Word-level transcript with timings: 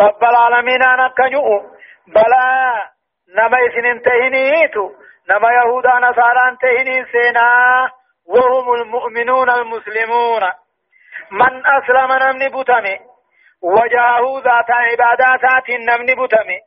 رب 0.00 0.24
العالمين 0.24 0.82
أنا 0.82 1.08
كنيو 1.08 1.60
بلا 2.06 2.46
نما 3.36 3.58
إسن 3.66 4.02
تهنيتو 4.02 4.90
نما 5.30 5.48
يهودا 5.52 5.94
نصارى 5.98 6.56
تهني 6.62 7.04
سينا. 7.12 7.90
وهم 8.26 8.72
المؤمنون 8.72 9.50
المسلمون. 9.50 10.42
من 11.30 11.62
أسلم 11.66 12.12
نمني 12.12 12.48
بتمي 12.48 12.98
وجاهه 13.62 14.42
ذات 14.44 14.70
عبادات 14.70 15.70
نمني 15.70 16.14
بتمي 16.14 16.58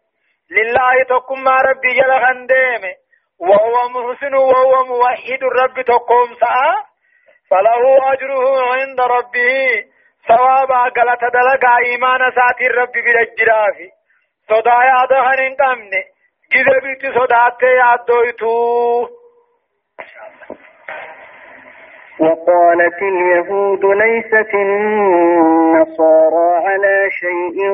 لله 0.52 1.04
تقم 1.10 1.48
ربي 1.48 1.94
جل 1.94 2.26
خنديمي. 2.26 2.94
وهو 3.40 3.90
محسن 3.90 4.36
وهو 4.36 4.86
موحد 4.86 5.44
الرب 5.44 5.82
تقوم 5.82 6.30
سعى 6.40 6.74
فله 7.50 8.14
أجره 8.14 8.74
عند 8.74 9.02
ربه. 9.02 9.93
ثوابا 10.28 10.84
قلت 10.84 11.24
دلقا 11.34 11.78
إيمان 11.86 12.20
ساتي 12.36 12.66
الرب 12.68 12.92
بالجرافي 12.92 13.90
صدا 14.50 14.78
يا 14.90 15.06
دهن 15.10 15.56
قمني 15.60 16.02
جذا 16.54 16.78
بيت 16.84 17.04
صداتي 17.18 17.66
يا 17.66 17.96
دويتو 18.08 18.54
وقالت 22.20 23.02
اليهود 23.02 23.86
ليست 23.86 24.54
النصارى 24.54 26.50
على 26.68 27.10
شيء 27.12 27.70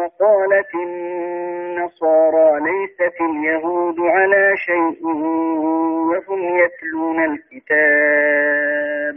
وقالت 0.00 0.74
النصارى 0.74 2.48
ليست 2.60 3.16
اليهود 3.20 4.00
على 4.00 4.56
شيء 4.56 5.06
وهم 6.10 6.58
يتلون 6.58 7.18
الكتاب. 7.24 9.16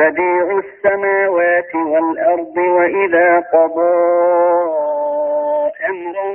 بديع 0.00 0.58
السماوات 0.58 1.74
والأرض 1.74 2.56
وإذا 2.56 3.40
قضى 3.40 4.00
أمرا 5.88 6.30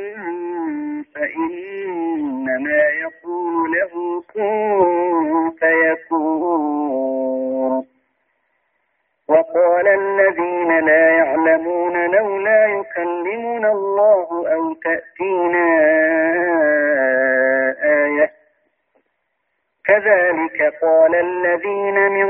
فإنما 1.16 2.84
يقول 3.02 3.72
له 3.72 4.24
كن 4.34 5.52
فيكون. 5.60 7.06
وقال 9.30 9.88
الذين 9.88 10.80
لا 10.80 11.10
يعلمون 11.10 12.06
لولا 12.12 12.66
يكلمنا 12.66 13.72
الله 13.72 14.28
أو 14.54 14.74
تأتينا 14.74 15.68
آية. 17.84 18.32
كذلك 19.86 20.74
قال 20.82 21.16
الذين 21.16 22.12
من 22.12 22.30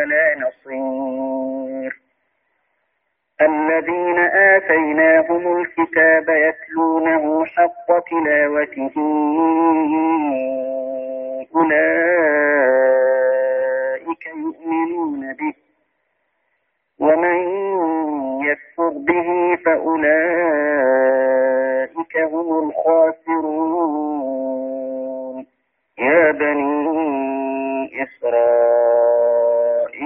ولا 0.00 0.34
نصير. 0.34 2.00
الذين 3.40 4.18
آتيناهم 4.18 5.60
الكتاب 5.60 6.28
يتلونه 6.28 7.44
حق 7.44 7.86
تلاوته. 8.10 8.92
أولئك 11.56 11.86
يؤمنون 14.26 15.32
به. 15.32 15.54
ومن 17.00 17.38
يكفر 18.44 18.88
به 18.88 19.56
فأولئك 19.64 20.04
هم 22.16 22.68
الخاسرون. 22.68 24.30
يا 25.98 26.30
بني 26.30 28.02
إسرائيل. 28.02 29.69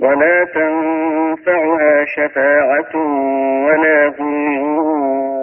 ولا 0.00 0.44
تنفعها 0.54 2.04
شفاعة 2.04 2.96
ولا 3.66 4.14
هم 4.18 4.34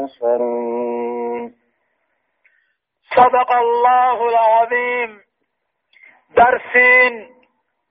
ينصرون. 0.02 1.42
صدق 3.16 3.52
الله 3.52 4.30
العظيم. 4.30 5.22
درسين 6.38 7.14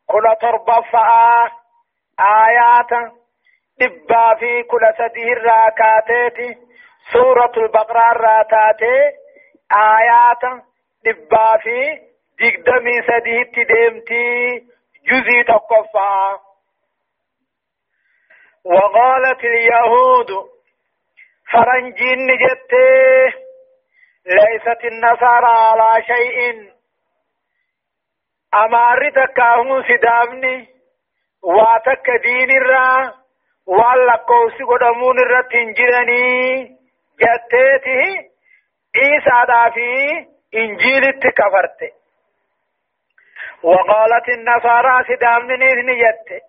كل 0.07 0.27
تربفا 0.41 1.51
آيات 2.21 2.93
دبا 3.81 4.35
في 4.35 4.63
كل 4.63 4.85
سديه 4.99 5.33
الراكاتات 5.33 6.39
سورة 7.13 7.53
البقرة 7.57 8.11
الراتات 8.13 8.83
آيات 9.73 10.63
دبا 11.05 11.57
في 11.63 11.79
دقدمي 12.41 13.03
سديه 13.03 13.43
تديمتي 13.43 14.29
جزي 15.09 15.43
تقفا. 15.43 16.52
وقالت 18.66 19.44
اليهود 19.44 20.28
فرنجين 21.52 22.18
نجته 22.28 23.34
ليست 24.26 24.86
النصارى 24.86 25.48
على 25.58 26.04
شيء 26.04 26.72
أمار 28.54 29.10
تكاهم 29.10 29.84
سدامني 29.84 30.68
واتك 31.44 32.10
دين 32.24 32.52
الرا 32.52 33.14
والله 33.68 34.14
قوسي 34.28 34.64
قدمون 34.64 35.20
الرا 35.20 35.42
تنجرني 35.42 36.64
جتته 37.22 38.02
عيسى 38.96 39.46
دافي 39.48 40.28
إنجيل 40.56 41.04
التكفرت 41.04 41.80
وقالت 43.64 44.30
النصارى 44.30 45.04
سدامني 45.08 45.66
نجت 45.74 46.44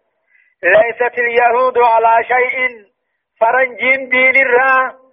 ليست 0.64 1.20
اليهود 1.20 1.78
على 1.78 2.24
شيء. 2.24 2.58
فرنجين 3.40 4.10
دين 4.10 4.36
الرا 4.46 5.04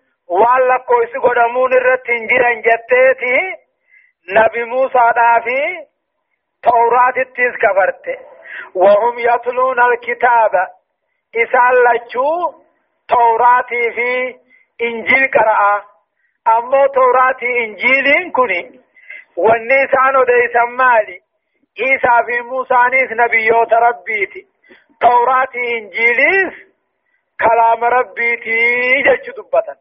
waan 0.40 0.62
lakkoofsi 0.70 1.18
godhamuun 1.24 1.72
irratti 1.78 2.12
hin 2.16 2.28
jiran 2.32 2.60
jetteeti 2.66 3.32
nabi 4.36 4.64
Muusaadhaa 4.72 5.40
fi 5.46 5.58
Tawraatittis 6.66 7.56
kafarte 7.62 8.14
وهم 8.74 9.18
يتلون 9.18 9.80
الكتاب. 9.80 10.52
إسان 11.36 11.74
لچو 11.86 12.54
توراتي 13.08 13.90
في 13.96 14.36
إنجيل 14.82 15.30
قرأ. 15.34 15.82
أمو 16.48 16.86
توراتي 16.86 17.64
إنجيل 17.64 18.32
كني 18.32 18.80
والنسان 19.36 20.14
ديسا 20.30 20.64
مالي 20.64 21.18
إيسا 21.80 22.14
في 22.26 22.40
موسى 22.40 22.74
نيس 22.92 23.10
نبيوت 23.12 23.72
ربيتي 23.72 24.46
توراتي 25.00 25.78
إنجيليس 25.78 26.54
كلام 27.40 27.84
ربيتي 27.84 29.02
جج 29.06 29.30
دبتا 29.36 29.76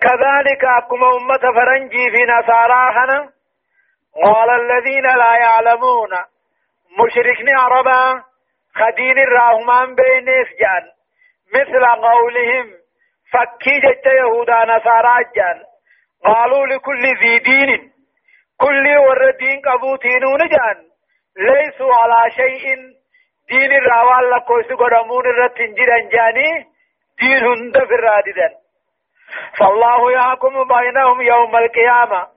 كذلك 0.00 0.64
أكما 0.64 1.16
أمة 1.16 1.52
فرنجي 1.56 2.10
في 2.10 2.22
نصارى 2.22 2.92
هنا 2.96 3.32
قال 4.24 4.50
الذين 4.50 5.02
لا 5.02 5.36
يعلمون 5.36 6.10
مشركني 6.98 7.52
عربا 7.52 8.22
خدين 8.74 9.18
الراهمان 9.18 9.94
بين 9.94 10.24
جان 10.60 10.84
مثل 11.54 11.86
قولهم 11.86 12.66
فكي 13.32 13.80
يهودا 14.06 14.64
نصارى 14.64 15.24
جان 15.36 15.62
قالوا 16.24 16.66
لكل 16.66 17.02
ذي 17.02 17.38
دين 17.38 17.92
كل 18.60 18.96
وردين 18.98 19.60
قبوتينون 19.60 20.38
جان 20.38 20.88
ليسوا 21.36 21.94
على 21.94 22.30
شيء 22.30 22.94
دين 23.48 23.72
الراوال 23.72 24.30
لكويس 24.30 24.66
قدمون 24.66 25.26
الرتنجر 25.26 25.98
جاني 26.12 26.66
دين 27.20 27.44
هند 27.44 27.78
في 27.78 27.94
الراددن 27.94 28.64
فالله 29.58 30.12
يحكم 30.12 30.64
بينهم 30.64 31.20
يوم 31.22 31.56
القيامة. 31.56 32.28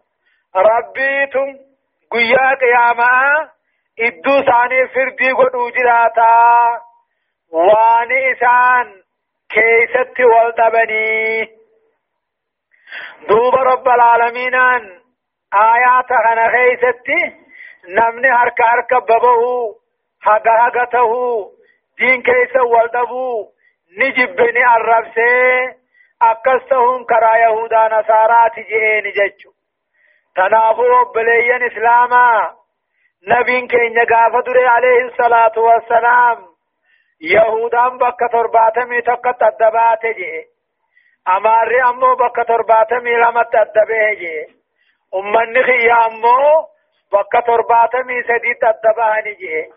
ربيتم 0.56 1.48
قيا 2.12 2.56
قيامة. 2.62 3.12
إدو 4.00 4.42
ثاني 4.42 4.88
فردي 4.88 5.32
قدو 5.32 5.70
جراتا 5.70 6.82
وان 7.52 8.12
إسان 8.32 9.02
كيست 9.50 10.20
والدبني. 10.20 11.46
دوب 13.30 13.56
رب 13.56 13.88
العالمين 13.88 14.56
آيات 15.54 16.10
خنا 16.26 16.52
خيستي 16.52 17.22
نمني 17.88 18.32
هرك 18.32 18.62
هرك 18.62 19.04
ببهو. 19.04 19.87
هغا 20.28 20.56
هغته 20.68 21.12
دين 22.00 22.22
كيس 22.22 22.56
والدبو 22.56 23.48
نجبني 23.98 24.64
الربسي 24.76 25.74
أكستهم 26.22 27.04
كرا 27.06 27.36
يهودا 27.38 27.88
نصارى 27.88 28.50
تجئين 28.56 29.04
ججو 29.18 29.52
تنافو 30.36 31.12
بليين 31.16 31.64
إسلاما 31.64 32.54
نبين 33.28 33.68
كين 33.68 33.98
يقاف 33.98 34.46
دري 34.46 34.66
عليه 34.68 35.02
الصلاة 35.06 35.52
والسلام 35.58 36.46
يهودا 37.22 37.88
بك 37.88 38.20
ترباتمي 38.32 39.02
تك 39.02 39.26
تدبات 39.40 40.06
جئ 40.06 40.44
أماري 41.28 41.82
أمو 41.90 42.16
بك 42.16 42.48
ترباتمي 42.48 43.12
لما 43.12 43.44
تدبه 43.44 44.14
جئ 44.20 44.48
أمن 45.16 45.64
خيا 45.64 46.06
أمو 46.06 46.68
بك 47.14 47.46
ترباتمي 47.48 48.24
سدي 48.24 48.54
تدبهني 48.62 49.34
جئ 49.34 49.70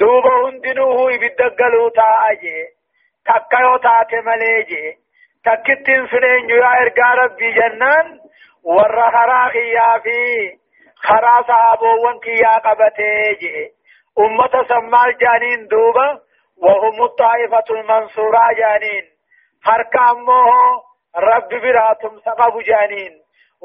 duuba 0.00 0.32
hundinuu 0.42 1.10
ibidda 1.16 1.48
galuu 1.60 1.90
taa'a 1.98 2.34
jee 2.42 2.64
takka 3.30 3.60
yoo 3.66 3.78
taate 3.86 4.20
malee 4.28 4.58
jee 4.70 4.92
takkittiin 5.44 6.08
sun 6.10 6.24
eenyu 6.30 6.56
yaa 6.62 6.76
ergaa 6.82 7.14
rabbii 7.22 7.54
jennaan? 7.58 8.20
Warra 8.74 9.10
karaa 9.16 9.50
kiyyaa 9.54 9.98
fi 10.04 10.18
karaa 11.08 11.42
sahaabowwan 11.46 12.20
kiyyaa 12.20 12.60
qabatee 12.66 13.34
jee 13.42 13.64
ummata 14.26 14.64
sammaal 14.68 15.12
jaaniin 15.24 15.66
duuba? 15.70 16.06
Wahumu 16.64 17.08
xaa'ifatul 17.18 17.82
mansuuraa 17.88 18.52
jaaniin 18.60 19.04
harka 19.68 20.04
ammoo 20.10 20.84
rabbi 21.28 21.60
biraa 21.64 21.94
tumsa 21.94 22.34
qabu 22.40 22.62
jaaniin 22.68 23.14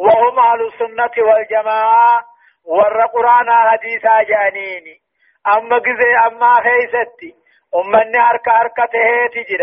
wahum 0.06 0.38
ahlu 0.46 0.72
sunnati 0.78 1.22
wal 1.28 1.46
jamaa 1.50 2.24
warra 2.78 3.08
quraanaa 3.16 3.64
hadiisaa 3.70 4.24
jaaniini 4.32 4.99
جانين 5.46 5.58
أما 5.58 5.78
قزي 5.78 6.18
أما 6.28 6.56
خيستي 6.56 7.36
أمني 7.76 8.22
حركة 8.22 8.52
حركة 8.52 8.86
تهيتي 8.86 9.58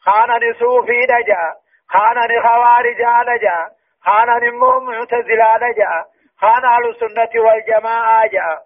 خانني 0.00 0.54
صوفي 0.54 1.06
نجا 1.10 1.54
خانني 1.88 2.40
خوارج 2.42 3.02
نجا 3.28 3.70
خانني 4.02 4.50
معتزلة 4.50 5.56
نجا 5.56 6.04
خان 6.40 6.64
أهل 6.64 6.88
السنة 6.88 7.42
والجماعة 7.42 8.26
جاء 8.26 8.62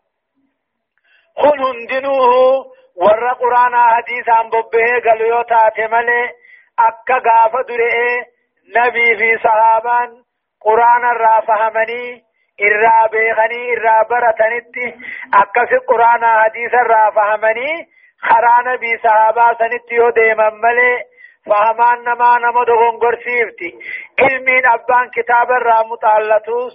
خن 1.36 1.60
هندنوه 1.60 2.66
ور 2.96 3.28
قرآن 3.32 3.76
حديثا 3.76 4.42
ببه 4.42 5.10
قليو 5.10 5.42
تاتمالي 5.42 6.30
أكا 6.78 7.14
غاف 7.14 7.66
درئه 7.66 8.26
نبي 8.76 9.16
في 9.16 9.38
صحابان 9.44 10.22
قرآن 10.60 11.04
الرا 11.04 11.40
فهمني 11.40 12.27
إرا 12.60 13.06
بيغني 13.06 13.72
إرا 13.72 14.02
برتنتي 14.02 14.86
أكا 15.34 15.64
في 15.66 15.76
قرآن 15.76 16.24
حديث 16.24 16.74
الرا 16.74 17.10
فهمني 17.10 17.88
خرا 18.22 18.72
نبي 18.72 18.98
صحابا 18.98 19.54
سنتي 19.58 19.94
يو 19.94 20.10
ديما 20.10 20.50
ملي 20.50 21.04
فهمان 21.46 21.98
نما 22.04 22.38
نما 22.38 22.64
دغون 22.64 22.96
غرسيفتي 23.02 23.78
علمين 24.18 24.66
أبان 24.66 25.10
كتاب 25.10 25.50
الرام 25.50 25.90
متعلتوس 25.90 26.74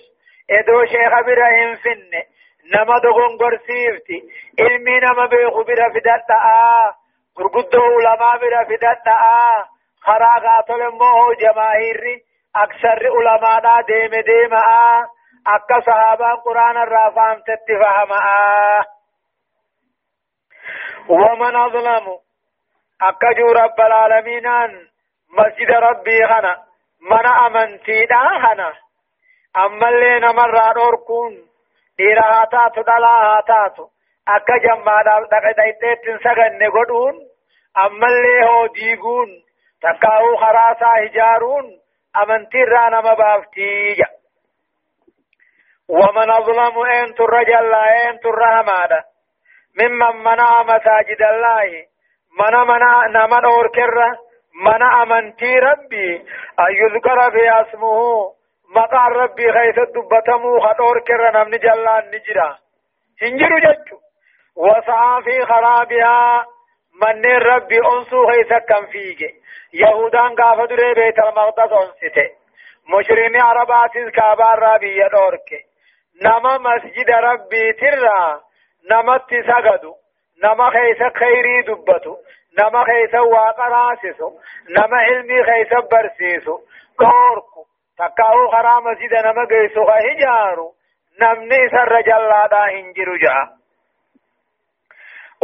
ادو 0.49 0.85
شيخ 0.85 1.13
براهيم 1.25 1.75
فن 1.75 2.11
نما 2.73 2.97
دغون 3.03 3.37
غرسيفتي 3.41 4.23
علمي 4.59 4.99
نما 4.99 5.25
بيخو 5.25 5.63
برا 5.63 5.89
فدتا 5.89 6.33
آه 6.33 6.95
غرقدو 7.39 7.81
علماء 7.81 8.37
برا 8.37 8.63
فدتا 8.63 9.11
آه 9.11 9.63
خراغات 10.01 10.69
لموه 10.69 11.35
جماهيري 11.41 12.21
أكثر 12.55 12.99
علماء 13.17 13.61
أكا 15.47 15.79
صحابة 15.79 16.33
قرآن 16.45 16.77
الرافام 16.77 17.41
تتفهم 17.47 18.11
آه 18.13 18.85
ومن 21.09 21.55
أظلموا 21.55 22.17
أكجو 23.01 23.51
رب 23.51 23.79
العالمين 23.79 24.47
مسجد 25.29 25.71
ربي 25.71 26.27
خنا 26.27 26.63
من 27.01 27.25
أمنتي 27.25 28.05
دا 28.05 28.47
خنا 28.47 28.73
أما 29.57 29.89
اللي 29.89 30.19
نمر 30.19 30.57
أوركون 30.77 31.33
ديرا 31.97 32.41
هاتاتو 32.41 32.81
دلا 32.81 33.07
هاتاتو 33.07 33.87
أكا 34.27 34.57
جمع 34.57 35.01
دقيتين 35.31 36.19
سغن 36.23 36.57
نقودون 36.61 37.13
أما 37.77 38.07
اللي 38.07 38.45
هو 38.45 38.67
ديقون 38.67 39.27
تكاو 39.81 40.37
خراسا 40.37 40.87
هجارون 41.05 41.79
أمنتي 42.23 42.63
رانا 42.63 43.01
مبافتي 43.11 43.95
ومن 45.89 46.31
أظلم 46.31 46.79
أنت 46.79 47.21
الرجل 47.21 47.71
لا 47.71 48.09
أنت 48.09 48.25
الرحمة 48.25 49.03
ممن 49.81 50.23
منع 50.23 50.63
مساجد 50.63 51.21
الله. 51.21 51.85
منا 52.39 52.63
منا 52.63 53.07
نمن 53.07 53.45
اور 53.45 53.67
كرة 53.67 54.19
منا 54.65 55.03
أمنتي 55.03 55.59
ربي. 55.59 56.15
أن 56.59 56.71
يذكر 56.81 57.31
في 57.31 57.61
اسمه 57.61 58.31
مقع 58.75 59.07
ربي 59.07 59.51
خيث 59.51 59.79
دبتمو 59.79 60.59
خد 60.59 60.81
اور 60.81 60.99
كرة 60.99 61.43
نمن 61.43 61.57
جلان 61.57 62.11
نجرا. 62.11 62.57
هنجر 63.21 63.59
جج. 63.59 63.93
وسعى 64.55 65.23
في 65.23 65.45
خرابها. 65.45 66.45
من 67.01 67.25
ربي 67.25 67.77
أنسو 67.77 68.29
هيسا 68.29 68.59
كم 68.59 68.85
فيك. 68.85 69.19
يهودان 69.73 70.35
قاف 70.35 70.69
دري 70.69 70.93
بيت 70.93 71.19
المقدس 71.19 71.71
أنسته 71.71 72.29
مشرين 72.89 73.41
عربات 73.41 73.91
كابار 74.15 74.59
ربي 74.59 75.01
يدورك 75.01 75.72
نما 76.21 76.57
مسجد 76.57 77.09
ربي 77.09 77.73
ترى 77.73 78.41
نمت 78.91 79.29
سجدوا 79.29 79.95
نما 80.43 80.69
خيس 80.69 81.03
خيري 81.19 81.61
دبتو 81.61 82.17
نما 82.59 82.83
خيس 82.83 83.13
واقع 83.15 83.67
راسسو 83.67 84.31
نما 84.69 84.97
علمي 84.97 85.43
خيس 85.43 85.73
برسيسو 85.91 86.59
دوركو 86.99 87.65
تكاو 87.97 88.51
خرا 88.51 88.79
مسجد 88.79 89.13
نما 89.13 89.45
قيسو 89.45 89.83
هجارو 89.89 90.73
نمني 91.21 91.69
سر 91.69 92.01
جلادا 92.01 92.63
هنجرو 92.65 93.15
جا 93.17 93.49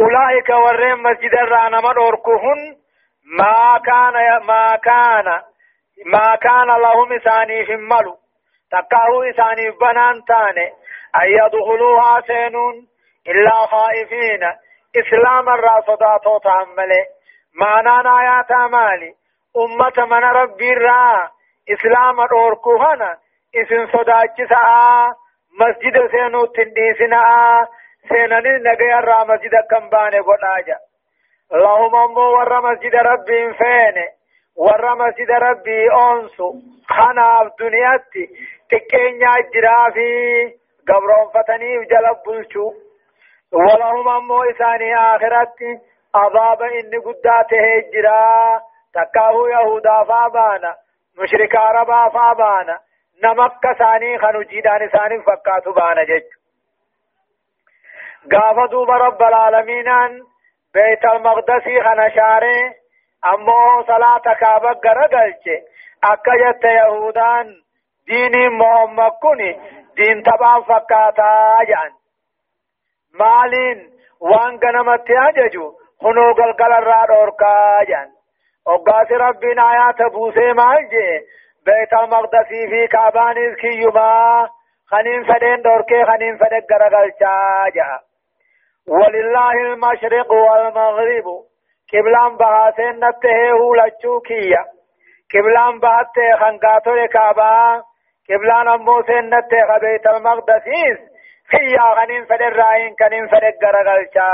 أولئك 0.00 0.48
ورين 0.48 0.96
مسجد 0.96 1.34
الرانا 1.34 1.78
مدوركهن 1.78 2.76
ما 3.38 3.80
كان 3.86 4.46
ما 4.46 4.76
كان 4.76 5.42
ما 6.06 6.36
كان 6.36 6.66
لهم 6.66 7.12
إساني 7.12 7.66
في 7.66 7.74
الملو 7.74 8.19
تكاو 8.70 9.22
إساني 9.22 9.70
بنان 9.70 10.24
تاني 10.24 10.66
أن 11.16 11.28
يدخلوها 11.38 12.20
سينون 12.26 12.86
إلا 13.28 13.66
خائفين 13.66 14.42
إسلام 14.96 15.48
الراسطات 15.48 16.42
تعمله 16.44 17.06
معنى 17.54 18.08
آيات 18.20 18.52
مالي 18.52 19.14
أمة 19.56 20.06
من 20.06 20.24
ربي 20.24 20.74
را 20.74 21.30
إسلام 21.70 22.20
الأوركوهنا 22.20 23.18
إسن 23.56 23.86
صداچسا 23.86 25.14
مسجد 25.60 26.10
سينو 26.10 26.46
تنديسنا 26.46 27.22
سينني 28.08 28.58
نغي 28.58 28.98
الرا 28.98 29.24
مسجد 29.24 29.54
كمباني 29.70 30.18
قد 30.18 30.80
اللهم 31.54 31.96
امو 31.96 32.20
ور 32.20 32.60
مسجد 32.70 32.94
ربي 32.94 33.52
فين 33.52 33.96
ور 34.56 34.94
مسجد 34.94 35.30
ربي 35.30 35.92
انسو 35.92 36.54
خنا 36.88 37.50
دنياتي 38.70 38.86
تكينيا 38.86 39.50
جرافي 39.54 40.54
قبرون 40.88 41.28
فتني 41.34 41.78
وجلب 41.78 42.16
بلشو 42.26 42.72
ولهم 43.52 44.08
امو 44.08 44.42
اساني 44.42 44.96
اخرتي 44.96 45.78
عذاب 46.14 46.62
ان 46.62 47.00
قداته 47.00 47.90
جرا 47.92 48.60
تكاهو 48.94 49.46
يهودا 49.46 50.04
فابانا 50.04 50.76
مشرك 51.18 51.56
عربا 51.56 52.08
فابانا 52.08 52.78
نمك 53.24 53.78
ثاني 53.78 54.18
خنو 54.18 54.42
جيدان 54.42 54.88
ثاني 54.88 55.22
فكاتو 55.22 55.72
بانا 55.72 56.04
جج 56.04 56.28
قافدوا 58.32 58.86
برب 58.86 59.22
العالمين 59.22 59.88
بيت 60.74 61.04
المقدس 61.04 61.64
خنشاره 61.84 62.74
امو 63.24 63.82
صلاة 63.86 64.34
كابا 64.40 64.72
غرقلچ 64.84 65.44
اكا 66.04 66.34
جت 66.36 66.64
يهودان 66.64 67.46
دين 68.06 68.52
محمد 68.58 69.12
كوني 69.22 69.60
دين 69.96 70.22
تبا 70.22 70.60
فكاتا 70.60 71.64
جان 71.68 71.92
مالين 73.18 73.90
وان 74.20 74.58
غنمت 74.64 75.10
اججو 75.10 75.72
خنو 76.00 76.32
قلقل 76.32 76.72
الراد 76.72 77.10
اوركا 77.10 77.84
جان 77.88 78.08
وقاس 78.66 79.12
ربنا 79.12 79.62
آيات 79.72 80.02
بوسي 80.12 80.52
مالجي 80.52 81.10
بيت 81.66 81.92
المقدس 81.92 82.48
في 82.48 82.86
كابان 82.86 83.54
كيما 83.54 84.48
خنين 84.86 85.24
فدين 85.24 85.62
دوركي 85.62 86.04
خنين 86.04 86.38
فدين 86.38 86.62
غرقلچا 86.70 87.68
جان 87.74 88.00
ولله 88.88 89.52
المشرق 89.52 90.32
والمغرب 90.32 91.26
قبلان 91.92 92.36
بهاتين 92.36 93.04
نته 93.04 93.50
هولچو 93.50 94.20
كيا 94.20 94.64
قبلان 95.34 95.80
خنقاتو 96.40 96.94
لكابا 96.94 97.82
قبلان 98.30 98.68
امو 98.68 99.02
سين 99.02 99.30
نته 99.34 99.78
بيت 99.78 100.06
المقدس 100.06 100.64
خيا 101.50 101.86
غنين 101.98 102.24
فدر 102.24 102.56
راين 102.56 102.94
كنين 102.94 103.26
فدر 103.28 103.52
غرغلچا 103.62 104.30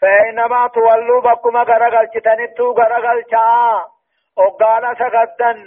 فإنما 0.00 0.68
تولوا 0.74 1.20
بكما 1.20 1.62
غرغلچتنتو 1.62 2.72
غرغلچا 2.72 3.46
وقانا 4.36 4.94
سغدن 4.94 5.58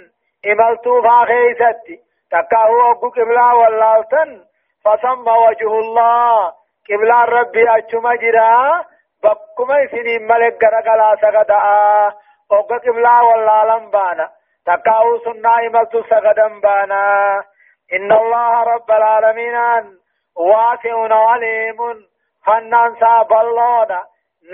إملتو 0.46 1.02
فاخيستي. 1.02 1.96
تكاهو 2.30 2.90
أقو 2.90 3.08
قبلا 3.08 3.52
واللالتن 3.52 4.44
فسمى 4.84 5.32
وجه 5.46 5.72
الله. 5.78 6.52
قبلان 6.90 7.24
ربي 7.24 7.70
أجمع 7.76 8.14
جرا 8.14 8.84
بكما 9.22 9.86
سنين 9.90 10.26
ملك 10.28 10.64
غرغلا 10.64 11.16
سغدا 11.22 11.58
اوغا 12.52 12.78
قبلا 12.78 13.20
واللالم 13.20 13.90
بانا. 13.90 14.30
تقاو 14.66 15.18
سنة 15.24 16.02
سغدا 16.10 16.48
بانا. 16.62 17.44
إن 17.92 18.12
الله 18.12 18.62
رب 18.62 18.90
العالمين 18.90 19.56
واسع 20.36 21.14
عليم 21.14 21.78
خنان 22.46 22.96
سا 23.00 23.22
بلونا 23.22 24.02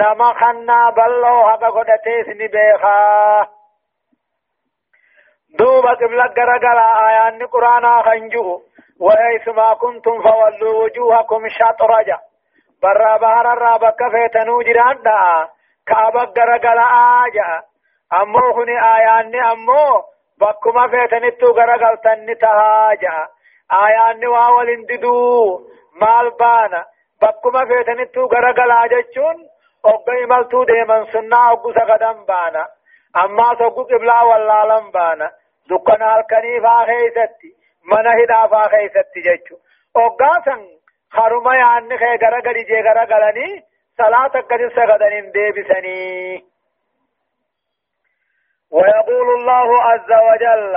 نما 0.00 0.33
خنا 0.33 0.90
بلو 0.90 1.49
حقا 1.49 1.69
قدتيس 1.69 2.28
نبيخا 2.28 3.47
دوبا 5.59 5.95
قبلا 5.95 6.25
غرغلا 6.25 7.09
آيان 7.09 7.47
قرآن 7.47 8.02
خنجو 8.02 8.61
وحيثما 9.00 9.75
كنتم 9.75 10.23
فولوا 10.23 10.85
وجوهكم 10.85 11.49
شطرجا. 11.49 12.19
برا 12.83 13.16
بحر 13.16 13.52
الرابا 13.52 13.90
كفيتنو 13.90 14.62
جران 14.62 15.02
دا. 15.02 15.49
كابا 15.87 16.23
غرغلا 16.37 16.87
آجا. 17.25 17.71
أمو 18.21 18.52
خني 18.52 18.76
آياني 18.95 19.52
أمو 19.52 20.02
بكما 20.40 20.88
فيتنتو 20.88 21.47
غرغل 21.47 21.97
تني 22.04 22.35
تهاجا 22.35 23.28
آياني 23.73 24.26
واول 24.26 24.69
انددو 24.69 25.61
مال 26.00 26.31
بانا 26.31 26.85
بكما 27.23 27.64
فيتنتو 27.64 28.26
غرغل 28.26 28.71
آجا 28.71 29.02
اوغا 29.87 30.26
ملتو 30.31 30.64
ديمن 30.64 31.04
سنة 31.12 31.49
اوغو 31.49 31.73
سغدن 31.73 32.25
بانا 32.28 32.69
أما 33.25 33.54
سوغو 33.59 33.83
قبلا 33.83 34.23
واللالم 34.23 34.90
بانا 34.90 35.31
دكنا 35.71 36.19
الكنيفا 36.19 36.85
خيستي 36.88 37.50
من 37.90 38.07
هدافا 38.07 38.62
خيست 38.69 39.19
جيچو 39.26 39.57
اوغاسن 39.97 40.62
خرما 41.11 41.54
يان 41.57 41.99
خي 41.99 42.16
غرا 42.23 42.40
غري 42.47 42.62
جي 42.64 42.81
غرا 42.87 43.04
غلني 43.04 43.62
صلاة 43.99 44.35
قد 44.50 44.62
سغدن 44.76 45.31
ديبسني 45.35 46.45
ويقول 48.72 49.28
الله 49.38 49.82
عز 49.82 50.10
وجل 50.28 50.76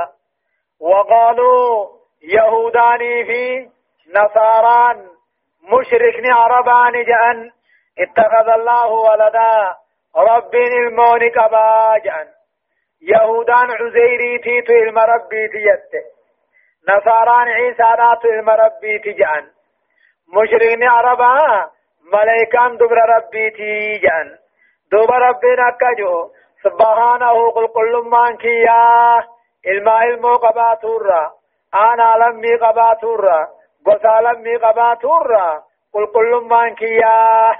وقالوا 0.79 1.87
يهوداني 2.23 3.25
في 3.25 3.69
نصاران 4.09 5.07
مشركني 5.63 6.31
عربان 6.31 7.03
جأن 7.03 7.51
اتخذ 7.99 8.49
الله 8.49 8.87
ولدا 8.87 9.75
رب 10.15 10.55
المون 10.55 11.29
قبا 11.29 11.97
جأن. 12.05 12.27
يهودان 13.01 13.71
عزيري 13.71 14.37
تيتو 14.37 14.73
المربي 14.73 15.47
تيته 15.47 16.03
نصاران 16.89 17.47
عيسى 17.47 17.83
رات 17.83 18.25
المربي 18.25 18.99
تجان 18.99 19.47
مشرقين 20.33 20.83
عربا 20.83 21.69
ملائكان 22.13 22.77
دبر 22.77 22.97
ربي 23.15 23.49
تجان 23.49 24.37
دبر 24.91 25.19
ربنا 25.29 25.69
كجو 25.81 26.31
سبحانه 26.65 27.51
قل 27.51 27.67
كل 27.67 27.93
من 28.13 28.37
كيا. 28.37 29.23
الماء 29.67 30.03
إلمو 30.03 30.35
قباتورا. 30.35 31.31
آنا 31.73 32.09
لمي 32.21 32.55
قباتورا. 32.55 33.47
غسا 33.87 34.15
لمي 34.25 34.55
قباتورا. 34.55 35.63
قل 35.93 36.05
كل 36.15 36.31
من 36.51 36.75
كيا. 36.75 37.55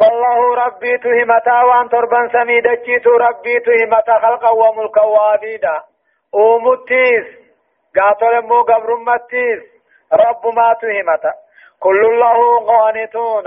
والله 0.00 0.54
ربي 0.54 0.98
تهمتا 0.98 1.62
وأن 1.62 1.88
تربا 1.88 2.28
سميدتي 2.32 2.96
ربي 3.06 3.60
تهمتا 3.60 4.18
خلقا 4.18 4.50
وملكا 4.50 5.02
وابيدا 5.02 5.82
أومتيس 6.34 7.26
قاتل 7.96 8.46
مو 8.46 8.62
قبرمتيس 8.62 9.60
رب 10.12 10.46
ما 10.46 10.72
تهمت 10.82 11.24
كل 11.80 12.18
له 12.20 12.66
قانتون 12.66 13.44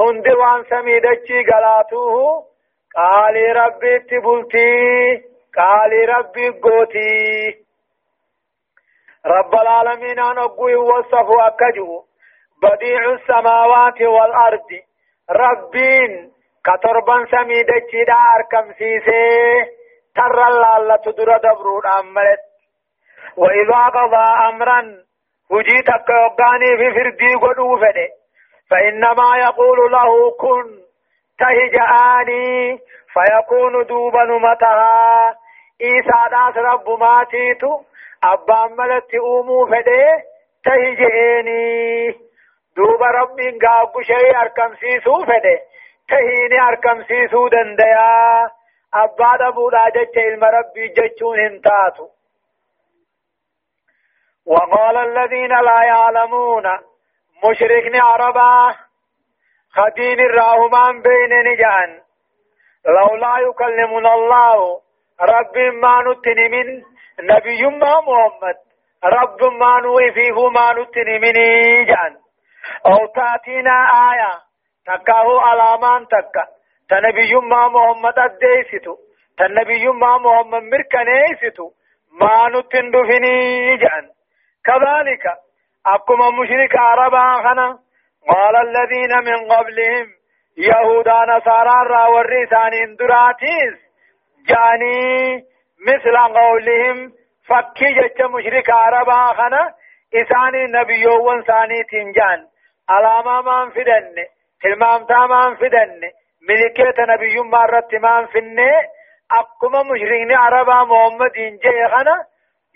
هند 0.00 0.28
وان 0.28 0.64
سميدتشي 0.70 1.42
قلاتوه 1.42 2.44
قالي 2.96 3.52
ربي 3.52 3.98
تبلتي 3.98 5.22
قالي 5.56 6.04
ربي 6.04 6.48
قوتي 6.48 7.66
رب 9.26 9.54
العالمين 9.54 10.18
أن 10.18 10.38
أقوي 10.38 10.74
وصف 10.74 11.28
أكجو 11.46 12.04
بديع 12.62 13.10
السماوات 13.12 14.02
والأرض 14.02 14.68
ربين 15.30 16.32
كتربا 16.64 17.26
سميدتشي 17.30 18.04
دار 18.04 18.42
كم 18.50 18.72
سيسي 18.72 19.76
ترى 20.16 20.46
الله 20.48 20.96
تدر 20.96 21.36
دبرون 21.36 21.86
أمرت 22.00 22.38
وإذا 23.36 23.82
قضى 23.96 24.26
أمرا 24.48 24.80
هجي 25.52 25.82
تكوغاني 25.82 26.70
في 26.78 26.90
فردي 26.94 27.34
قدو 27.34 27.76
فده 27.76 28.08
فإنما 28.69 29.37
يقول 29.37 29.91
له 29.91 30.31
كن 30.31 30.81
تهجآني 31.39 32.79
فيكون 33.13 33.85
دوبا 33.85 34.23
نمتها 34.23 35.35
إيسا 35.81 36.19
داس 36.31 36.57
رب 36.57 36.89
ماتيتو 36.99 37.81
أبان 38.23 38.71
ملت 38.77 39.15
أمو 39.15 39.65
فده 39.65 40.23
تهجئني 40.65 42.11
دوبا 42.77 43.05
رب 43.05 43.37
قاب 43.65 44.01
شيء 44.01 44.37
أركم 44.41 44.75
سيسو 44.75 45.25
فده 45.25 45.59
تهيني 46.09 46.61
أركم 46.61 47.03
سيسو 47.03 47.47
دنديا 47.47 48.49
أبا 48.93 49.37
دبودا 49.39 49.89
جج 49.89 50.19
علم 50.19 50.43
ربي 50.43 50.87
ججون 50.87 51.39
هنتاتو 51.39 52.07
وقال 54.45 54.97
الذين 54.97 55.49
لا 55.49 55.83
يعلمون 55.83 56.63
مشركني 57.44 58.00
عربا 58.00 58.74
خدين 59.70 60.20
الراهمان 60.20 61.02
بين 61.02 61.32
نجان. 61.52 62.00
لولا 62.86 63.38
يكلمنا 63.38 64.14
الله 64.14 64.80
رب 65.20 65.58
ما 65.58 66.02
نتني 66.06 66.48
من 66.48 66.82
نبي 67.20 67.66
ما 67.66 68.00
محمد 68.00 68.56
رب 69.04 69.52
ما 69.52 69.80
نوي 69.80 70.12
فيه 70.12 70.48
ما 70.48 70.72
نتني 70.72 71.18
من 71.18 71.32
جان 71.84 72.16
أو 72.86 73.06
تأتينا 73.06 73.76
آية 74.10 74.32
تكاه 74.86 75.40
علامان 75.40 76.06
تكا. 76.06 76.56
تنبي 76.90 77.34
ما 77.34 77.68
محمد 77.68 78.18
أديستو 78.18 78.96
تنبي 79.38 79.88
ما 79.88 80.18
محمد 80.18 80.62
مركنيستو 80.62 81.70
ما 82.20 82.48
نتن 82.48 82.90
جان 83.82 84.04
كذلك 84.66 85.45
أكما 85.94 86.30
مشرك 86.30 86.76
عربا 86.76 87.42
خنا. 87.42 87.78
قال 88.28 88.56
الذين 88.56 89.12
من 89.24 89.52
قبلهم 89.52 90.06
يهودا 90.58 91.24
نصارى 91.36 91.88
را 91.88 92.06
والرسان 92.06 92.72
اندراتيس 92.74 93.74
جاني 94.48 95.44
مثل 95.88 96.16
قولهم 96.38 97.12
فكي 97.48 97.94
جت 97.94 98.22
مشرك 98.22 98.70
عربا 98.70 99.26
خنا. 99.32 99.74
إساني 100.14 100.66
نبيو 100.66 101.24
وانساني 101.24 101.82
تنجان. 101.90 102.46
علامة 102.88 103.40
ما 103.40 103.70
فدن 103.70 104.14
تلمام 104.62 105.28
ما 105.28 105.54
فدن. 105.54 106.00
ملكية 106.48 107.04
نبي 107.14 107.40
مرت 107.40 107.94
ما 107.94 108.26
فنه 108.26 108.72
أقوم 109.32 109.88
مشركين 109.90 110.32
عربا 110.32 110.84
محمد 110.84 111.36
إنجي 111.36 111.88
خنا. 111.92 112.24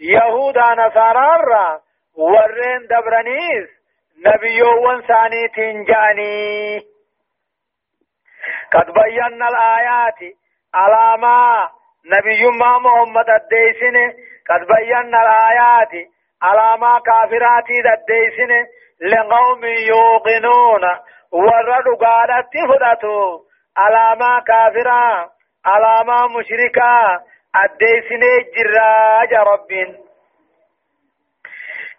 يهودا 0.00 0.74
نصارى 0.74 1.42
را 1.50 1.80
ورين 2.16 2.86
دبرنيس 2.90 3.68
نبيو 4.26 4.82
وانساني 4.82 5.48
تنجاني 5.48 6.78
قد 8.72 8.86
بينا 8.92 9.48
الآيات 9.48 10.20
على 10.74 11.20
ما 11.20 11.68
نبي 12.06 12.46
ما 12.46 12.78
محمد 12.78 13.30
الديسن 13.30 13.96
قد 14.50 14.66
بينا 14.66 15.22
الآيات 15.22 16.08
على 16.42 16.80
ما 16.80 16.98
كافرات 17.06 17.70
الديسن 17.70 18.52
لقوم 19.00 19.64
يوقنون 19.64 20.84
ورد 21.32 21.86
قالت 22.00 22.54
فدتو 22.68 23.40
على 23.76 24.16
كافرا 24.46 25.30
على 25.66 26.04
مشركا 26.36 27.20
الديسن 27.64 28.22
جراج 28.56 29.34
رب 29.34 29.70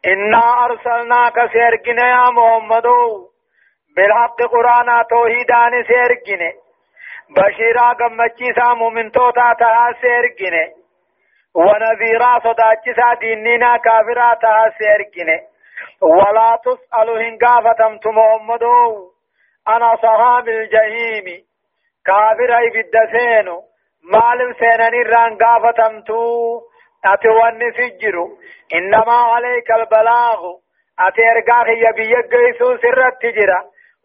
إنا 0.05 0.65
أرسلناك 0.65 1.51
سيركنا 1.53 2.09
يا 2.09 2.29
محمد. 2.29 2.87
بالحق 3.95 4.39
قرآن 4.51 5.05
توحيدان 5.09 5.83
سيركنا 5.83 6.51
بشيرا 7.29 7.93
غمچيسا 7.99 8.73
مؤمنتوتا 8.73 9.53
تها 9.59 9.91
سيركنا 10.01 10.63
ونذيرا 11.55 12.39
صداچسا 12.39 13.13
ديننا 13.19 13.77
كافرا 13.77 14.33
تها 14.33 14.73
سيركنا 14.77 15.39
ولا 16.01 16.59
تسألوا 16.65 17.21
هنقافتم 17.21 17.99
محمد. 18.17 18.63
أنا 19.67 19.95
صحاب 19.95 20.47
الجحيم. 20.47 21.45
كافر 22.05 22.57
أي 22.57 22.69
بالدسين 22.69 23.47
مال 24.03 24.55
سينني 24.59 25.01
ati 27.03 27.27
wanni 27.39 27.71
si 27.77 27.91
jiru 28.01 28.25
innamaa 28.79 29.35
alayka 29.35 29.73
albalaagu 29.75 30.53
ati 31.05 31.21
ergaa 31.33 31.63
kiyya 31.69 31.93
biyya 31.99 32.21
geessuun 32.31 32.79
sirratti 32.81 33.31
jira 33.37 33.59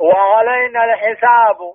wa 0.09 0.21
alayna 0.39 0.81
alxisaabu 0.89 1.69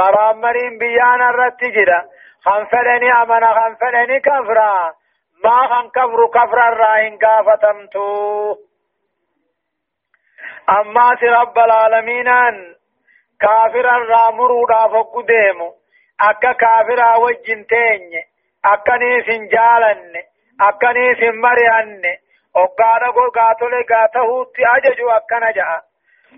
maraamariin 0.00 0.78
biyyaan 0.78 1.20
irratti 1.30 1.72
jira 1.76 1.98
kan 2.44 2.66
fedhani 2.72 3.10
amana 3.20 3.52
kan 3.58 3.76
fedhani 3.82 4.20
kafra 4.20 4.70
maa 5.44 5.68
kan 5.72 5.90
kafru 5.90 6.28
kafra 6.36 6.66
irraa 6.72 6.96
hin 7.02 7.18
gaafatamtu 7.24 8.04
ammaas 10.76 11.20
rabbal 11.36 11.70
aalamiinaan 11.76 12.56
kaafira 13.44 13.96
irraa 14.02 14.32
muruudhaaf 14.38 14.92
hoggu 14.98 15.22
deemu 15.32 15.68
akka 16.28 16.54
kaafiraa 16.62 17.14
wajjin 17.24 17.64
teenye 17.72 18.22
akka 18.72 18.98
niis 19.04 19.26
hin 19.32 19.48
jaalanne 19.54 20.24
akkanii 20.66 21.14
sin 21.20 21.36
mari'anne 21.44 22.12
oggaadha 22.62 23.12
gogaatole 23.18 23.82
gaatahuutti 23.90 24.62
ajaju 24.74 25.10
akkana 25.16 25.50
ja'a. 25.58 25.78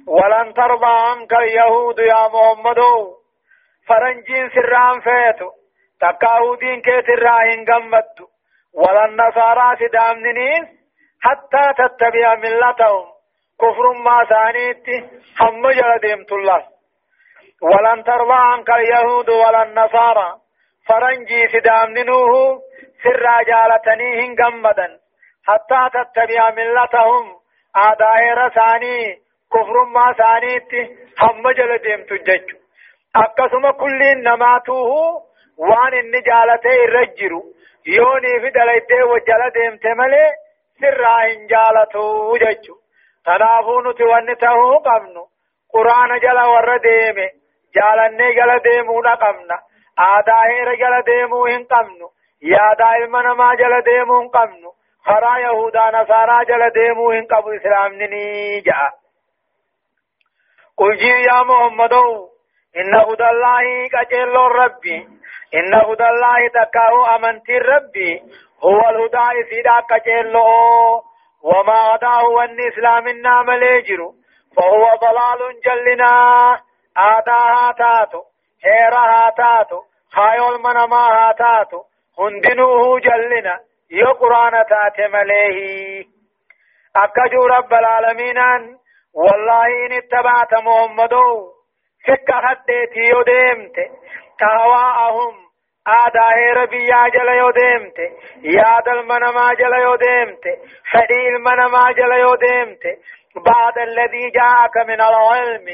Walan 0.06 0.54
tarbaa 0.54 1.16
kan 1.30 1.46
yahudu 1.58 2.02
yaa 2.12 2.28
muhammadoo 2.34 3.16
faranjiin 3.88 4.50
sirraan 4.54 5.02
feetu 5.02 5.48
takka 6.00 6.26
ahuudiin 6.36 6.82
keetirraa 6.82 7.40
hin 7.50 7.64
gammaddu. 7.70 8.24
Walan 8.82 9.16
nasaaraa 9.16 9.76
sidaamniniin 9.76 10.68
hattaa 11.24 11.74
tattabi'a 11.74 12.36
millatahum 12.36 13.08
kufrummaa 13.60 14.22
isaaniitti 14.22 14.96
hamma 15.40 15.72
jala 15.78 15.96
deemtullas 16.02 16.64
walan 17.70 18.04
tarbaa 18.04 18.62
kan 18.68 18.82
yahudu 18.92 19.32
walan 19.42 19.74
nasaaraa 19.74 20.38
faranjii 20.88 21.48
sidaamninuuhu 21.54 22.62
سر 23.02 23.26
جالتنيهن 23.48 24.36
قمدا 24.42 24.88
حتى 25.46 25.88
تتبع 25.94 26.50
ملتهم 26.50 27.36
آدائر 27.76 28.48
ثاني 28.48 29.18
كفر 29.52 29.84
ما 29.84 30.12
ثانيت 30.12 30.72
هم 31.22 31.46
akkasuma 33.14 33.72
kulliin 33.72 34.22
namaatuuhu 34.22 35.26
waan 35.68 35.94
inni 35.94 36.20
jaalatee 36.26 36.74
irra 36.82 37.00
jiru 37.20 37.40
yoonii 37.94 38.40
fi 38.42 38.52
dalaydee 38.54 39.02
wajjala 39.12 39.48
deemte 39.54 39.94
malee 39.94 40.28
sirraa 40.80 41.22
hin 41.22 41.48
jaalatu 41.52 42.04
jechu 42.42 42.76
kanaafuu 43.24 43.80
nuti 43.80 44.04
wanni 44.12 44.36
tahuu 44.36 44.80
qabnu 44.86 45.26
quraana 45.76 46.18
jala 46.26 46.46
warra 46.52 46.78
deeme 46.86 47.26
jaalannee 47.78 48.32
jala 48.38 48.58
deemuudha 48.68 49.16
qabna 49.24 49.58
aadaa 50.06 50.44
heera 50.44 50.76
ilma 52.40 53.22
namaa 53.22 53.56
jala 53.56 53.82
deemuu 53.82 54.20
hin 54.20 54.30
qabnu 54.30 54.72
karaa 55.04 55.38
yahudaa 55.38 55.90
nasaaraa 55.90 56.44
jala 56.44 56.70
deemuu 56.70 57.10
hin 57.10 57.26
qabu 57.26 57.52
islaamni 57.52 58.06
ni 58.06 58.62
ja'a 58.62 59.00
قل 60.80 60.96
يا 61.02 61.42
محمد 61.42 61.92
إن 62.76 62.94
هدى 62.94 63.28
الله 63.30 63.88
كجل 63.88 64.36
ربي. 64.36 65.08
إن 65.54 65.74
هدى 65.74 66.08
الله 66.08 66.48
تكاه 66.48 67.16
أمنتي 67.16 67.58
ربي. 67.58 68.22
هو 68.64 68.80
الهدى 68.88 69.40
إسيدا 69.40 69.80
كجل 69.80 70.36
وما 71.42 71.94
هداه 71.94 72.24
وان 72.24 72.56
إسلام 72.60 73.08
النام 73.08 73.50
ليجر 73.50 74.10
فهو 74.56 74.84
ضلال 75.04 75.60
جلنا. 75.64 76.12
آداها 76.96 77.72
تاتو 77.72 78.22
هيرها 78.64 79.30
تاتو 79.30 79.82
خايول 80.12 80.58
منما 80.62 81.32
تاتو. 81.38 81.89
هندنوه 82.20 83.00
جلنا 83.00 83.60
يقران 83.90 84.64
تات 84.70 85.10
مليه 85.12 86.04
أكجو 86.96 87.46
رب 87.46 87.72
العالمين 87.74 88.38
والله 89.14 89.66
إن 89.86 89.92
اتبعت 89.92 90.54
محمدو 90.54 91.52
سكا 92.06 92.40
هديتي 92.44 93.00
يو 93.00 93.22
ديمت 93.22 93.76
تهواءهم 94.40 95.34
آدا 95.86 96.26
هير 96.36 96.64
بيا 96.64 97.08
جل 97.08 97.28
يو 97.28 97.50
ديمت 97.50 97.98
ياد 98.42 98.88
المنما 98.88 99.54
جل 99.54 99.72
يو 99.72 99.96
ديمت 99.96 100.44
فدي 100.92 101.28
المنما 101.28 101.92
جل 101.92 102.12
يو 102.12 102.34
ديمت 102.34 102.82
بعد 103.36 103.78
الذي 103.78 104.30
جاءك 104.30 104.76
من 104.88 105.00
العلم 105.00 105.66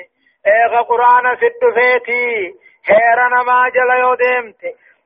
ايغ 0.47 0.83
قرآن 0.83 1.37
ست 1.37 1.63
فيتي 1.75 2.55
هير 2.91 3.29
نما 3.29 3.69
جل 3.69 3.91
يو 3.99 4.15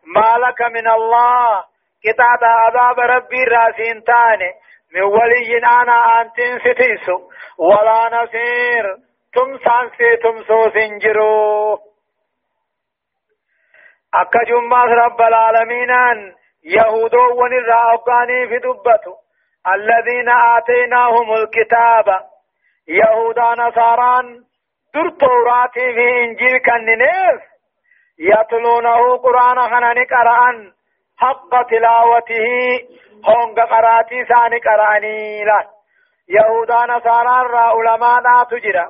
ما 0.07 0.39
لك 0.47 0.61
من 0.63 0.89
الله؟ 0.89 1.65
كتاب 2.05 2.45
عذاب 2.45 3.01
ربي 3.01 3.45
راسين 3.45 4.05
تاني. 4.05 4.53
من 4.95 5.03
ولي 5.03 5.59
أنا 5.59 6.21
أنت 6.21 6.37
ستيسو 6.61 7.19
ولا 7.59 8.23
نصير. 8.23 8.97
تمسان 9.35 9.89
في 9.89 10.17
تمسو 10.17 10.71
سنجرو 10.71 11.79
أكا 14.15 14.45
جمعة 14.45 14.85
رب 14.85 15.21
العالمين 15.21 15.91
يهودو 16.65 17.43
ونرى 17.43 17.99
في 18.49 18.59
دبتو. 18.59 19.15
الذين 19.75 20.29
آتيناهم 20.29 21.33
الكتاب. 21.33 22.07
يهودا 22.89 23.55
نصاران. 23.59 24.51
در 24.95 25.11
توراتي 25.11 25.95
في 25.95 26.25
إنجيل 26.25 26.59
كننيف 26.59 27.50
يتلونه 28.21 29.17
قرآن 29.17 29.59
خنان 29.71 30.05
قرآن 30.05 30.73
حق 31.19 31.63
تلاوته 31.71 32.49
هونغ 33.29 33.61
قراتي 33.61 34.25
ساني 34.25 34.59
قرآني 34.59 35.45
لا. 35.45 35.61
يهودا 36.29 36.87
نصارى 36.87 37.49
را 37.53 37.61
علماء 37.61 38.45
تجرى. 38.45 38.87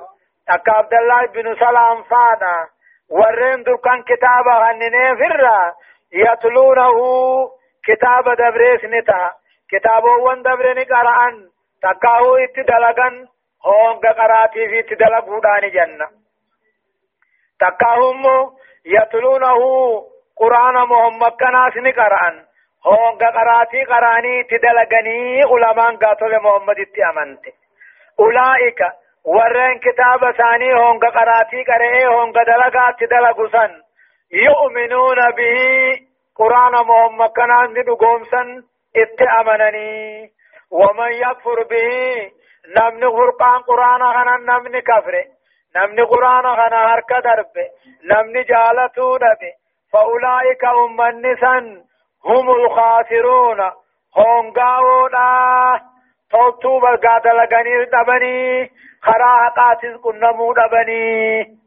أكا 0.49 0.71
عبد 0.71 0.93
الله 0.93 1.25
بن 1.25 1.55
سلام 1.55 2.03
فانا 2.03 2.67
ورين 3.09 3.63
دكان 3.63 4.03
كتاب 4.03 4.47
هنني 4.47 5.15
فرا. 5.19 5.73
يتلونه 6.13 6.97
كتاب 7.87 8.25
دبريس 8.41 8.83
نتا. 8.85 9.29
كتاب 9.71 10.03
وان 10.03 10.41
دبرني 10.41 10.83
قرآن. 10.83 11.49
تكاو 11.81 12.35
اتدلغن 12.35 13.27
هونغ 13.65 14.01
قراتي 14.19 14.67
في 14.67 14.79
اتدلغوداني 14.79 15.69
جنة. 15.69 16.07
تكاهم 17.59 18.51
يتلونه 18.85 19.59
قرآن 20.37 20.73
محمد 20.73 21.31
كناس 21.31 21.77
نقرأن. 21.77 22.51
هونغ 22.85 23.17
قرآتي 23.37 23.83
قرآني 23.83 24.43
تدلغني 24.43 25.43
علماء 25.43 25.95
قاتل 25.95 26.39
محمد 26.43 26.79
اتأمنت 26.79 27.43
أولئك 28.19 28.79
ورين 29.25 29.79
كتاب 29.79 30.31
ثاني 30.31 30.73
هونغ 30.73 30.99
قرآتي 31.09 31.63
قرأي 31.63 32.07
هونغ 32.07 32.43
دلغات 32.43 32.95
تدلغسن 32.99 33.71
يؤمنون 34.31 35.31
به 35.37 35.59
قرآن 36.35 36.71
محمد 36.71 37.29
كناس 37.29 37.69
ندقومسن 37.69 38.63
اتأمنني 38.95 40.31
ومن 40.71 41.11
يكفر 41.11 41.63
به 41.63 41.89
نمن 42.77 43.09
فرقان 43.17 43.59
قرآن 43.61 43.99
خنا 43.99 44.37
نمن 44.37 44.79
كفر 44.79 45.23
نمن 45.75 46.05
قرآن 46.05 46.55
خنا 46.55 46.93
هرك 46.93 47.11
درب 47.23 47.55
نمن 48.03 48.43
جالتو 48.43 49.15
نبي 49.15 49.51
فأولئك 49.93 50.65
هم 50.65 51.01
النسان 51.01 51.83
هم 52.25 52.49
الخاسرون 52.49 53.61
هم 54.17 54.51
قاونا 54.51 55.79
توتو 56.31 56.79
برقاد 56.79 57.27
لغني 57.27 57.85
دبني 57.85 58.71
خرا 59.01 59.49
قاتل 59.49 59.97
كنمو 59.97 60.53
دبني 60.53 61.61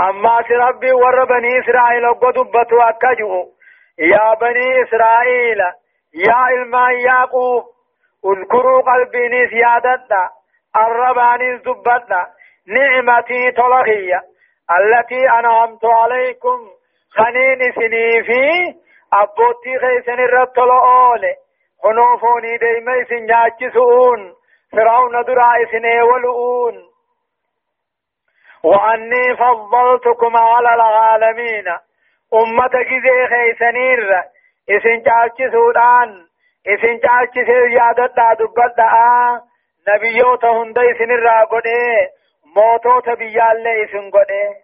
أما 0.00 0.40
ربي 0.50 0.92
ور 0.92 1.24
بني 1.24 1.60
إسرائيل 1.60 2.14
قدبتوا 2.14 2.88
أكجوا 2.88 3.44
يا 3.98 4.34
بني 4.34 4.82
إسرائيل 4.82 5.58
يا 6.14 6.48
إلما 6.48 6.92
ياقوب 6.92 7.64
اذكروا 8.24 8.82
قلبي 8.82 9.48
زيادتنا 9.50 10.30
الرباني 10.76 11.58
زبتنا 11.58 12.26
نعمتي 12.66 13.50
طلقيه 13.50 14.20
التي 14.78 15.30
أنعمت 15.30 15.84
عليكم 15.84 16.58
خنين 17.10 17.72
سني 17.72 18.22
في 18.22 18.74
أبوتي 19.12 19.78
خيسن 19.78 20.20
الرطل 20.20 20.70
أولي 20.70 21.34
خنوفوني 21.82 22.56
ديما 22.56 23.04
سنجاج 23.04 23.72
سؤون 23.72 24.34
فرعون 24.72 25.24
درا 25.24 25.52
سني 25.72 26.02
ولؤون. 26.02 26.90
وأني 28.64 29.36
فضلتكم 29.36 30.36
على 30.36 30.74
العالمين 30.74 31.68
أمة 32.34 32.82
جزي 32.90 33.26
خيسنير 33.26 34.22
إسن 34.70 35.02
جاج 35.02 35.52
سودان 35.52 36.26
إسن 36.66 37.00
نبيوت 39.88 40.44
هندي 40.44 40.94
سنر 40.98 41.28
قده 41.44 42.10
موتوت 42.56 43.08
بيالله 43.18 43.84
إسن 43.84 44.10
قده 44.10 44.54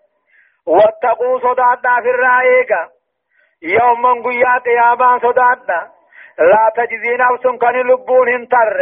واتقوا 0.67 1.39
صدادا 1.39 2.01
في 2.03 2.11
الرائقة 2.11 2.91
يوما 3.63 4.13
قيا 4.25 4.59
قياما 4.59 5.19
صدادا 5.19 5.91
لا 6.39 6.73
تجزي 6.77 7.17
نفس 7.17 7.61
كان 7.61 7.77
لبون 7.91 8.29
انتر 8.29 8.81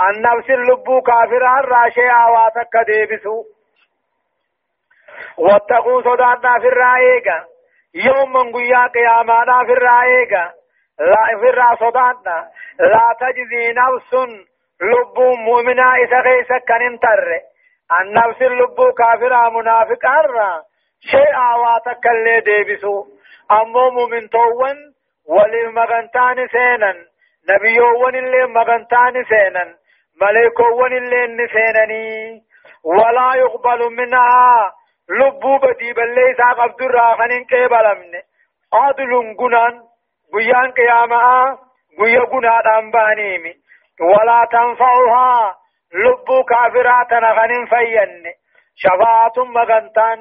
النفس 0.00 0.50
اللبو 0.50 1.00
كافرا 1.00 1.60
راشي 1.60 2.10
آواتك 2.10 2.76
ديبسو 2.86 3.44
واتقوا 5.38 6.02
صدادا 6.02 6.58
في 6.58 6.66
الرائقة 6.68 7.46
يوما 7.94 8.42
قيا 8.42 8.86
قياما 8.86 9.64
في 9.66 9.72
الرائقة 9.72 10.52
لا 11.00 11.26
في 11.40 11.48
الرا 11.48 11.74
صدادا 11.74 12.48
لا 12.80 13.16
تجزي 13.20 13.72
نفس 13.72 14.14
لبو 14.82 15.34
مؤمنا 15.36 15.94
إذا 15.94 16.20
غيسك 16.20 16.64
كان 16.68 16.82
انتر 16.82 17.40
النفس 18.00 18.42
اللبو 18.42 18.92
كافرا 18.92 19.48
منافقا 19.48 20.20
را 20.20 20.62
شيء 21.10 21.34
آواتك 21.36 22.06
اللي 22.06 22.40
ديبسو 22.40 23.06
أمو 23.50 23.90
مؤمن 23.90 24.28
توون 24.28 24.76
ولي 25.28 25.66
مغنتان 25.66 26.48
سينا 26.48 26.94
نبيوون 27.50 28.14
اللي 28.14 28.46
مغنتان 28.46 29.24
سينا 29.24 29.74
ملائكوون 30.20 30.92
اللي 30.92 31.26
نسينني 31.26 32.42
ولا 32.84 33.34
يقبل 33.34 33.92
منها 33.92 34.72
لبو 35.08 35.58
بدي 35.58 35.92
بلي 35.92 36.34
ساق 36.38 36.60
عبد 36.60 36.82
الراخن 36.82 37.44
كيبلمن 37.44 38.12
عدل 38.72 39.12
غنان 39.40 39.82
غيان 40.34 40.70
قياما 40.70 41.58
غيا 42.00 42.20
غنا 42.20 42.60
دامبانيمي 42.64 43.54
ولا 44.00 44.48
تنفعها. 44.52 45.56
لبو 45.94 46.44
كافرات 46.44 47.12
نغن 47.12 47.66
فين. 47.66 48.24
شفاعة 48.76 49.36
مغنتان 49.36 50.18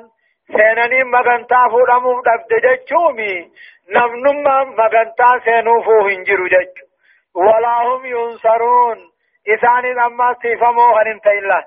سينني 0.47 1.03
مغنتا 1.03 1.69
فودمو 1.69 2.21
دبد 2.21 2.51
جچومي 2.65 3.51
نمنما 3.95 4.63
مغنتا 4.63 5.39
سينو 5.45 5.81
فو 5.81 6.07
هنجرو 6.07 6.47
جچ 6.47 6.75
ولا 7.36 7.75
هم 7.81 8.05
ينصرون. 8.05 8.97
إسان 9.47 9.99
أما 9.99 10.36
سيفمو 10.41 10.97
هننت 10.97 11.27
إلا 11.27 11.63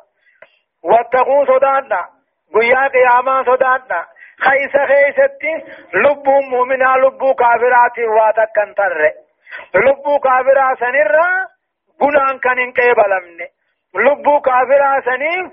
واتقوا 0.82 1.44
صدانا 1.44 2.08
قيا 2.54 2.88
قياما 2.88 3.42
صدانا 3.42 4.06
خيس 4.44 4.76
خيستي 4.76 5.54
لبو 5.94 6.40
مؤمنا 6.50 6.94
لبو 6.96 7.34
كافرات 7.34 7.98
واتكن 7.98 8.74
تر 8.74 9.12
لبو 9.74 10.18
كافرات 10.18 10.78
سنرا. 10.78 11.53
قنان 12.00 12.38
كان 12.38 12.58
انقبلمني 12.58 13.46
لبو 13.94 14.40
كافرات 14.40 15.04
سنيف 15.04 15.46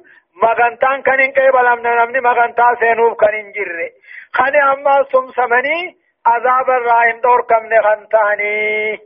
مغنتان 0.44 1.02
كان 1.02 1.20
إن 1.20 1.32
قبل 1.32 1.68
نمني 1.84 2.20
مغنتا 2.22 2.76
سينوف 2.80 3.14
كان 3.20 3.34
إن 3.34 3.52
جر 3.52 3.90
خاني 4.34 4.62
أما 4.74 5.04
سم 5.12 5.28
سمني 5.32 5.80
عذاب 6.26 6.70
الرائن 6.70 7.22
دور 7.22 7.42
كم 7.42 7.66
نغنتاني 7.74 9.00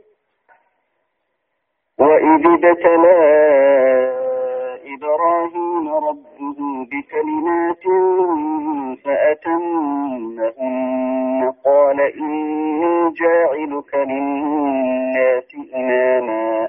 وإذ 1.98 2.46
ابتلى 2.46 3.18
إبراهيم 4.94 5.86
ربه 5.94 6.58
بكلمات 6.90 7.84
فأتمهن 10.16 11.52
قال 11.64 12.00
إني 12.00 13.12
جاعلك 13.20 13.94
للناس 13.94 15.50
إماما. 15.74 16.68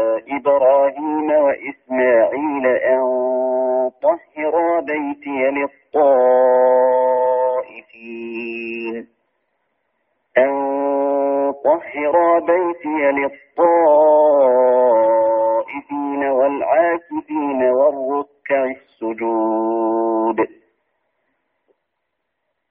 إبراهيم 0.37 1.31
وإسماعيل 1.31 2.65
أن 2.67 3.01
طهرا 4.01 4.79
بيتي 4.79 5.49
للطائفين. 7.71 9.07
أن 10.37 10.51
طهرا 11.63 12.39
بيتي 12.39 13.11
للطائفين 13.11 13.81
والعاكفين 16.23 17.63
والركع 17.63 18.65
السجود. 18.65 20.37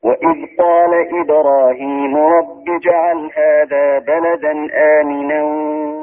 وإذ 0.02 0.46
قال 0.58 0.92
إبراهيم 1.20 2.16
رب 2.16 2.68
اجعل 2.68 3.30
هذا 3.36 3.98
بلدا 3.98 4.52
آمنا 5.00 5.42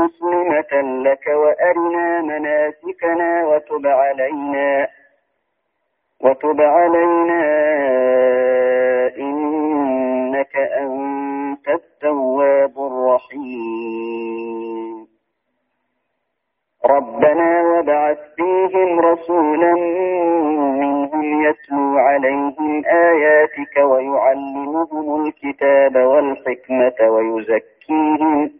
مسلمة 0.00 1.02
لك 1.02 1.26
وأرنا 1.26 2.20
مناسكنا 2.22 3.46
وتب 3.46 3.86
علينا 3.86 4.88
وتب 6.20 6.60
علينا 6.60 7.42
إنك 9.18 10.56
أنت 10.56 11.68
التواب 11.68 12.78
الرحيم. 12.78 14.60
ربنا 16.86 17.62
وابعث 17.62 18.18
فيهم 18.36 19.00
رسولا 19.00 19.74
منهم 20.80 21.42
يتلو 21.42 21.98
عليهم 21.98 22.82
آياتك 22.86 23.76
ويعلمهم 23.76 25.26
الكتاب 25.26 25.96
والحكمة 25.96 27.08
ويزكيهم 27.10 28.59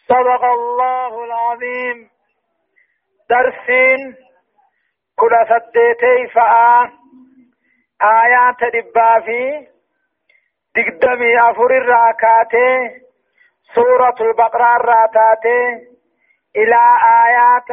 صدق 0.11 0.43
الله 0.45 1.23
العظيم. 1.23 2.09
درسين 3.29 4.15
كل 5.19 5.33
سديتي 5.49 6.27
فآ 6.33 6.89
آيات 8.01 8.61
دبا 8.75 9.19
في 9.25 9.67
دقدمي 10.75 11.39
أفر 11.49 11.71
الراكاتي 11.77 13.01
سورة 13.75 14.15
البقرة 14.21 14.75
الراتاتي 14.75 15.63
إلى 16.55 16.81
آيات 17.25 17.69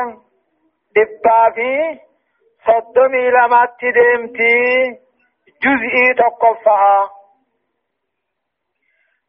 دبا 0.97 1.51
في 1.55 2.01
صدمي 2.67 3.31
لما 3.31 3.69
تدمتي 3.81 4.59
جزئي 5.63 6.15
تقفها 6.19 7.11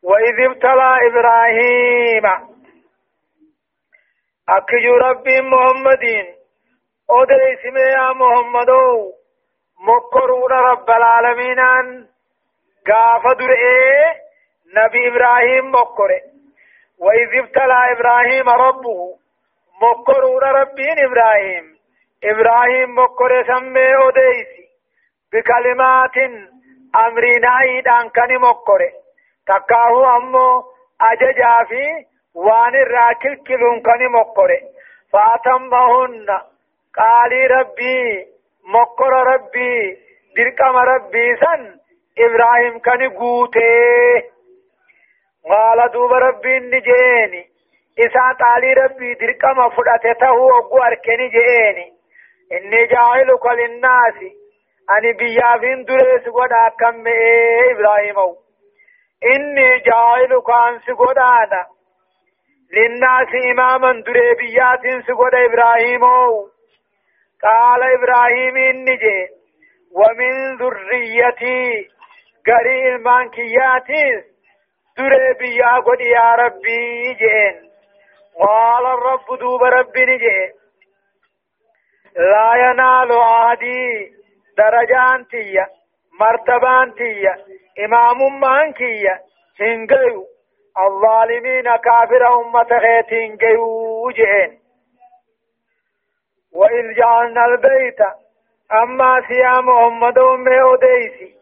وإذ 0.04 0.36
ابتلى 0.50 0.92
إبراهيم 1.08 2.26
أكجو 4.49 4.95
ربي 4.97 5.41
محمدين 5.41 6.27
أدري 7.11 7.55
اسمي 7.55 7.81
يا 7.81 8.13
محمدو 8.13 9.13
مكرون 9.89 10.53
رب 10.53 10.91
العالمين 10.91 11.61
قاف 12.89 13.37
درئي 13.39 14.25
نبي 14.77 15.09
إبراهيم 15.09 15.75
مكره 15.75 16.23
وإذ 16.99 17.29
ابتلى 17.43 17.79
إبراهيم 17.93 18.49
ربه 18.49 19.19
مكرون 19.83 20.43
ربين 20.43 20.99
إبراهيم 21.05 21.65
إبراهيم 22.25 22.99
مكره 22.99 23.43
سمي 23.43 23.95
أديسي 24.09 24.65
بكلمات 25.33 26.17
أمرين 27.07 27.45
عيدان 27.45 28.09
كان 28.09 28.39
مكره 28.41 28.93
تكاهو 29.47 30.17
أمو 30.17 30.63
أججا 31.01 31.65
في 31.69 31.85
وان 32.36 32.76
الراكل 32.76 33.36
كلون 33.48 33.82
كان 33.82 34.12
مكره 34.12 34.60
فأتمهن 35.14 36.28
قالي 36.98 37.48
ربي 37.48 38.26
مكر 38.74 39.14
ربي 39.34 39.98
درقم 40.38 40.76
ربي 40.78 41.36
سن 41.36 41.80
إبراهيم 42.20 42.80
كان 42.80 43.10
قوته 43.10 44.24
قال 45.50 45.92
دوب 45.92 46.12
ربي 46.14 46.60
نجيني 46.60 47.50
إسا 48.00 48.36
تعالي 48.40 48.74
ربي 48.74 49.14
درقم 49.14 49.70
فرأته 49.70 50.32
وقو 50.32 50.78
أركني 50.78 51.28
جيني 51.30 51.94
إني 52.52 52.86
جاعلك 52.86 53.46
للناس 53.46 54.16
أني 54.98 55.14
بيافين 55.14 55.84
دريس 55.86 56.30
قد 56.30 56.52
أكم 56.52 57.04
إبراهيم 57.72 58.16
إني 59.36 59.80
جاعلك 59.80 60.50
أن 60.50 60.80
سقدانا 60.80 61.66
للناس 62.74 63.28
إماما 63.52 63.92
دري 64.02 64.34
بيات 64.34 65.04
سقد 65.08 65.36
إبراهيم 65.36 66.02
قال 67.44 67.84
إبراهيم 67.84 68.58
إني 68.58 69.28
ومن 69.92 70.58
ذريتي 70.58 71.88
قري 72.48 72.96
المانكيات 72.96 73.88
دري 74.98 75.34
بيا 75.40 75.80
قد 75.80 76.02
يا 76.02 76.36
ربي 76.36 77.14
جين 77.14 77.70
قال 78.40 78.86
الرب 78.86 79.40
دوب 79.40 79.64
ربي 79.64 80.06
نجي 80.06 80.54
لا 82.16 82.54
ينال 82.56 83.12
عهدي 83.12 84.12
درجان 84.58 85.28
تيا 85.28 85.68
مرتبان 86.20 86.94
تيا 86.94 87.36
إمام 87.86 88.40
مانكيا 88.40 89.20
هنجيو 89.62 90.26
الظالمين 90.78 91.76
كافر 91.76 92.40
أمة 92.40 92.80
خيت 92.80 93.14
هنجيو 93.14 94.10
جين 94.12 94.60
وإذ 96.54 96.94
جعلنا 96.98 97.46
البيت 97.46 98.02
أما 98.72 99.22
سيا 99.28 99.62
محمد 99.62 100.18
أمي 100.18 100.62
أوديسي. 100.62 101.36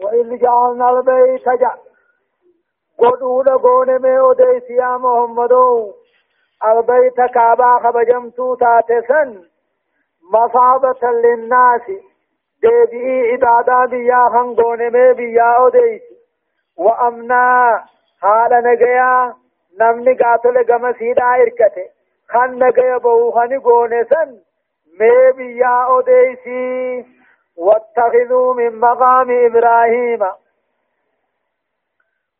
وإذ 0.00 0.38
جعلنا 0.38 0.90
البيت 0.90 1.48
جعل 1.48 1.78
قدود 2.98 3.48
قون 3.48 4.02
مي 4.02 4.18
أوديسي 4.18 4.74
يا 4.74 4.96
محمد 4.96 5.52
البيت 6.64 7.20
كعبا 7.34 7.78
خبجمتو 7.82 8.54
تاتسن. 8.54 9.44
مصابة 10.32 11.10
للناس. 11.10 12.13
Deebi'ii 12.66 13.32
ibaadaa 13.36 13.86
biyyaa 13.94 14.28
hangoonamee 14.36 15.08
biyyaa 15.22 15.56
odeysi 15.68 16.14
wa 16.86 16.98
amnaa 17.08 17.86
haadha 18.26 18.60
nagayaa 18.68 19.34
namni 19.82 20.14
gaatole 20.22 20.64
gama 20.72 20.92
siidhaa 21.00 21.34
hirkate 21.42 21.90
kan 22.34 22.58
nagaya 22.64 23.00
bahu 23.08 23.30
hani 23.38 23.58
goone 23.68 24.04
san 24.14 24.38
mee 25.02 25.32
biyyaa 25.42 25.82
odeysi 25.98 26.62
واتخذوا 27.56 28.54
من 28.54 28.80
مقام 28.80 29.28
إبراهيم 29.46 30.22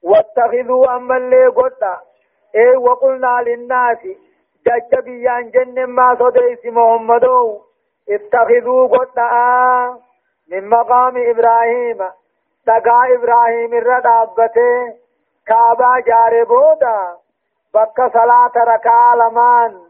واتخذوا 0.03 0.97
أما 0.97 1.17
اللي 1.17 1.47
قلنا 1.47 2.01
إيه 2.55 2.77
وقلنا 2.77 3.43
للناس 3.47 3.99
جج 4.67 5.01
بيان 5.05 5.51
جن 5.51 5.85
ما 5.87 6.17
صديس 6.21 6.67
محمدو 6.67 7.61
اتخذوا 8.09 8.87
قلنا 8.87 9.99
من 10.51 10.69
مقام 10.69 11.17
إبراهيم. 11.17 11.99
دقا 12.67 13.15
إبراهيم 13.15 13.75
الردابته 13.75 14.95
كعبة 15.47 16.01
جاربودا 16.07 17.17
بك 17.75 18.13
صلاة 18.13 18.53
ركع 18.57 19.15
لمان. 19.15 19.81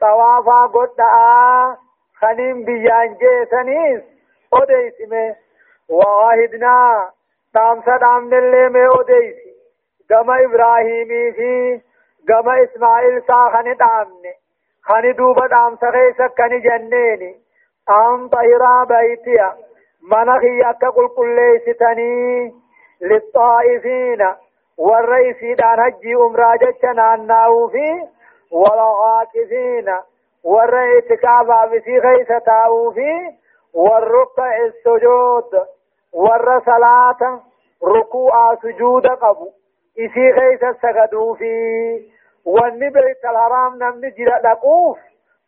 طوافا 0.00 0.66
قلنا 0.66 1.76
خنين 2.20 2.64
بيان 2.64 3.14
جيسانيس 3.14 4.02
أديسمه 4.52 5.36
وعهدنا 5.88 7.10
تامسا 7.54 7.96
دامن 7.96 8.34
اللي 8.34 8.68
مي 8.68 8.86
أديسي 9.00 9.54
كما 10.08 10.44
إبراهيمي 10.44 11.32
في. 11.32 11.80
كما 12.28 12.62
إسماعيل 12.64 13.22
سا 13.22 13.50
خني 13.54 13.74
دامن 13.74 14.24
خني 14.82 15.12
دوبا 15.12 15.46
دامسا 15.46 15.90
خيسا 15.90 16.26
كني 16.26 16.58
جنيني. 16.58 17.40
أم 17.90 18.28
طهرا 18.28 18.84
بيتيا. 18.84 19.56
منخي 20.12 20.60
أكا 20.70 20.88
قل 20.88 21.08
قل 21.08 21.36
ليستني 21.36 22.54
للطائفين 23.00 24.18
دان 25.58 25.80
هجي 25.80 26.14
أمراجة 26.14 26.92
ناناو 26.94 27.68
في 27.68 28.06
والعاكفين 28.52 29.96
والرئيس 30.44 31.12
كعبا 31.22 31.64
بسي 31.66 32.00
خيسا 32.00 32.38
تاو 32.38 32.90
في 32.90 33.30
والركع 33.74 34.56
السجود 34.64 35.66
ور 36.12 36.60
صلاة 36.66 37.40
ركوع 37.84 38.54
سجود 38.54 39.06
قبو. 39.06 39.50
إسي 39.98 40.32
خيس 40.32 40.60
سجدوا 40.82 41.34
في 41.34 41.52
والنبي 42.44 43.00
الحرام 43.24 43.74
نمني 43.82 44.10
جرى 44.10 44.40
لقوف 44.44 44.98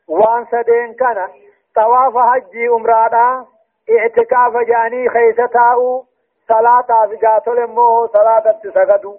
وان 0.08 0.46
سدين 0.50 0.94
كان. 0.94 1.28
طواف 1.74 2.16
حجي 2.16 2.68
أمرادا 2.68 3.44
اعتكاف 3.90 4.52
جاني 4.68 5.08
خيس 5.08 5.36
تاو 5.36 6.04
صلاة 6.48 7.06
في 7.08 7.16
قاتل 7.26 7.66
مو 7.66 8.06
صلاة 8.06 8.58
سجدوا 8.62 9.16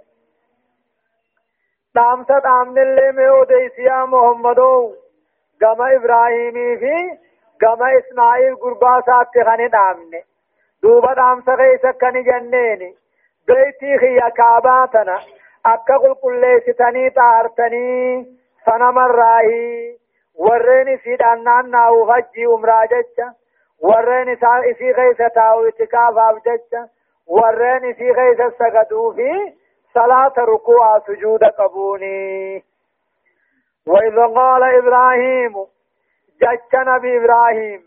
دامسة 1.96 2.40
دامن 2.40 2.78
اللي 2.80 3.12
ميو 3.12 3.44
ديسيا 3.44 4.06
محمدو 4.06 4.94
كما 5.62 5.96
إبراهيمي 5.96 6.78
في 6.78 7.18
كما 7.62 7.88
إسماعيل 8.00 8.56
قربا 8.56 9.02
سات 9.06 9.46
خاني 9.46 9.68
دامني 9.68 10.24
دوبا 10.84 11.14
دام 11.14 11.42
سغيس 11.42 11.86
كني 12.02 12.24
جنيني 12.24 12.96
بيتي 13.48 13.98
خيا 14.00 14.30
كاباتنا 14.30 15.20
أكا 15.66 15.98
قل 15.98 16.14
قل 16.14 16.62
ستني 16.68 17.10
تارتني 17.10 18.26
سنم 18.66 19.00
الراهي 19.00 19.96
وريني 20.36 20.98
سيد 20.98 21.22
أنان 21.22 21.70
ناو 21.72 22.06
فجي 22.14 22.46
أمراجتش 23.84 24.40
وريني 24.40 24.74
سي 24.74 24.92
غيس 24.92 25.18
تاو 25.18 25.66
اتكاف 25.68 26.18
أبجتش 26.18 26.90
وريني 27.28 27.94
سي 27.94 28.12
غيس 28.12 28.54
سقدو 28.60 29.14
في 29.14 29.54
صلاة 29.94 30.34
ركوع 30.38 31.00
سجود 31.00 31.44
قبوني 31.44 32.64
وإذ 33.88 34.18
قال 34.36 34.64
إبراهيم 34.64 35.54
جچ 36.42 36.76
نبي 36.76 37.18
إبراهيم 37.18 37.84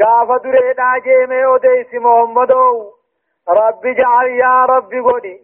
قاف 0.00 0.42
دريدا 0.42 0.98
جيمي 1.04 1.46
وديس 1.46 1.94
محمدو 1.94 2.92
رب 3.48 3.86
اجعل 3.86 4.26
يا 4.26 4.64
رب 4.64 4.92
قولي 4.92 5.40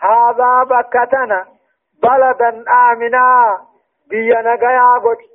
هذا 0.00 0.62
بكتنا 0.62 1.46
بلدا 2.02 2.64
آمنا 2.90 3.58
بينا 4.10 4.54
قيا 4.56 4.98
قولي 5.04 5.28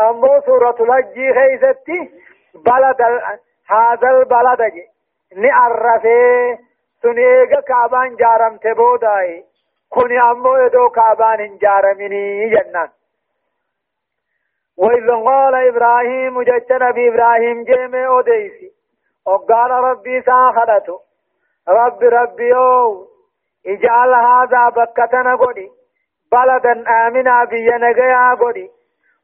أمو 0.00 0.40
سورة 0.46 0.76
الحج 0.80 1.14
خيستي 1.14 2.10
بلد 2.54 3.00
هذا 3.68 4.10
البلد 4.10 4.62
جي 4.62 4.86
نعرفه 5.36 6.58
سنيغا 7.02 7.60
كابان 7.60 8.16
جارم 8.16 8.56
تبوداي 8.56 9.44
كوني 9.90 10.20
أمو 10.20 10.56
يدو 10.56 10.88
كابان 10.88 11.58
جارمني 11.58 12.50
جنان 12.50 12.88
وإذ 14.76 15.10
قال 15.10 15.54
إبراهيم 15.68 16.42
جت 16.42 16.72
نبي 16.72 17.08
إبراهيم 17.08 17.64
جيم 17.64 17.94
أوديسي 17.94 18.72
وقال 19.26 19.70
ربي 19.70 20.22
ساخدته 20.22 21.00
رب 21.68 22.02
ربي 22.02 22.54
أو 22.54 23.06
اجعل 23.66 24.14
هذا 24.14 24.68
بكتنا 24.68 25.36
قدي 25.36 25.70
بلدا 26.32 26.84
آمنا 27.06 27.44
بينا 27.44 27.92
قيا 27.92 28.34
قدي 28.34 28.70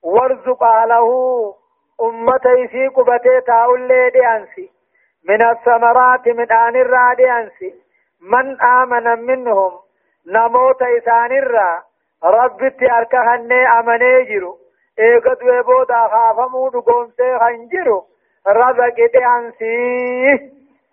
وارزق 0.02 0.62
أهله. 0.62 1.54
أمتي 2.02 2.68
في 2.68 2.86
قبتي 2.88 3.40
تاولي 3.46 4.10
دي 4.10 4.26
أنسي 4.26 4.70
من 5.28 5.42
الثمرات 5.42 6.28
من 6.28 6.52
آن 6.52 6.76
الرادي 6.76 7.30
أنسي 7.32 7.74
من 8.20 8.60
آمن 8.60 9.06
منهم 9.26 9.72
نموت 10.26 10.82
إسان 10.82 11.32
الرا 11.32 11.82
رب 12.24 12.68
تياركهن 12.78 13.52
أمني 13.52 14.24
جرو 14.24 14.58
eegatu 15.06 15.50
eeboodaa 15.54 16.08
haafamuu 16.12 16.70
dhugoomsee 16.72 17.34
kan 17.40 17.58
jiru 17.72 17.98
raba 18.56 18.86
qixi 18.96 19.20
ansii 19.32 20.32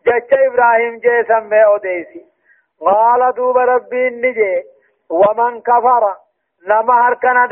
jecha 0.10 0.42
ibraahim 0.48 1.00
jeesammee 1.06 1.64
odeysi 1.76 2.22
qaala 2.88 3.30
duuba 3.38 3.66
rabbiin 3.72 4.22
ni 4.22 4.34
jee 4.40 4.64
waman 5.22 5.62
kafara 5.70 6.12
nama 6.68 7.00
harkana 7.04 7.48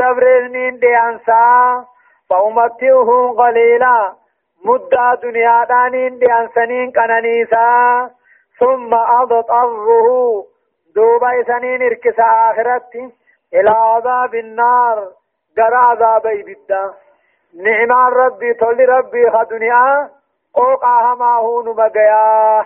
dabreesniin 2.33 2.79
dhiyansaa 2.79 3.33
faumatti'uhun 3.33 3.35
qaliilaa 3.35 4.15
muddaa 4.63 5.21
duniyaadhaaniin 5.21 6.19
dhiyansaniin 6.19 6.91
qananiisaa 6.93 8.09
ثم 8.59 8.93
أضطره. 8.93 10.45
دوبا 10.95 11.41
إسانين 11.41 11.81
إركس 11.81 12.19
آخرتي 12.19 13.11
إلى 13.53 13.69
عذاب 13.69 14.35
النار. 14.35 15.07
غرا 15.57 15.77
عذاب 15.77 16.25
إبدا. 16.27 16.93
نعم 17.53 17.91
ربي 17.91 18.53
تولي 18.53 18.85
ربي 18.85 19.29
خدنيا 19.29 20.09
قوقا 20.53 21.13
هما 21.13 21.37
هون 21.37 21.65
مغيا 21.65 22.65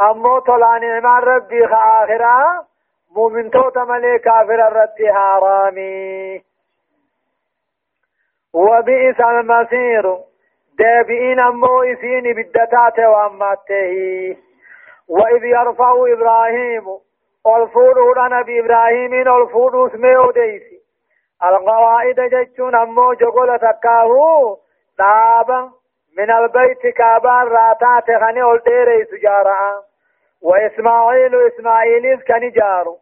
أمو 0.00 0.38
طلع 0.38 0.78
نعم 0.78 1.06
ربي 1.06 1.66
خآخرا 1.66 2.64
مؤمن 3.16 3.50
توت 3.50 3.78
ملي 3.78 4.18
كافر 4.18 4.68
الرد 4.68 5.14
حرامي. 5.14 6.42
وبئس 8.56 9.20
المصير. 9.20 10.16
دابئين 10.78 11.40
أمو 11.40 11.82
إسين 11.82 12.24
بدتات 12.36 12.98
وأماته. 12.98 13.94
وإذ 15.08 15.44
يرفع 15.44 15.92
إبراهيم 16.14 16.84
والفور 17.46 18.28
نبي 18.28 18.60
إبراهيم 18.60 19.12
والفور 19.32 19.86
اسمه 19.86 20.32
ديسي 20.32 20.78
القواعد 21.42 22.20
جتون 22.20 22.74
أمو 22.74 23.12
جغل 23.12 23.58
تكاهو. 23.58 24.56
دابا 24.98 25.70
من 26.18 26.30
البيت 26.30 26.86
كابان 26.96 27.46
راتات 27.46 28.06
خني 28.20 28.42
والدير 28.42 29.04
سجارة. 29.04 29.82
وإسماعيل 30.42 31.34
إسماعيل 31.46 32.20
كان 32.20 32.50
جارو. 32.50 32.98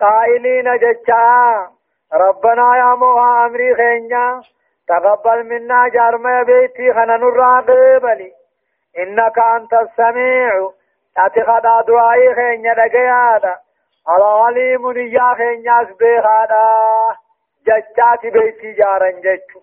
قائلين 0.00 0.76
جتشا 0.76 1.68
ربنا 2.12 2.76
يا 2.76 2.94
موها 2.94 3.46
أمري 3.46 3.74
خينيا. 3.74 4.40
تقبل 4.88 5.44
منا 5.44 5.88
جارما 5.88 6.42
بيتي 6.42 6.92
خنا 6.92 7.16
نرى 7.16 7.62
قبلي 7.62 8.32
إنك 8.98 9.38
أنت 9.38 9.72
السميع. 9.72 10.70
أتخذ 11.18 11.86
دعائي 11.86 12.34
خينيا 12.34 12.74
دقيادا 12.74 13.56
العليم 14.08 14.96
يا 14.96 15.34
خينيا 15.34 15.84
سبيخادا 15.84 16.66
جچاتي 17.66 18.30
بيتي 18.30 18.72
جارن 18.72 19.20
جچو 19.20 19.60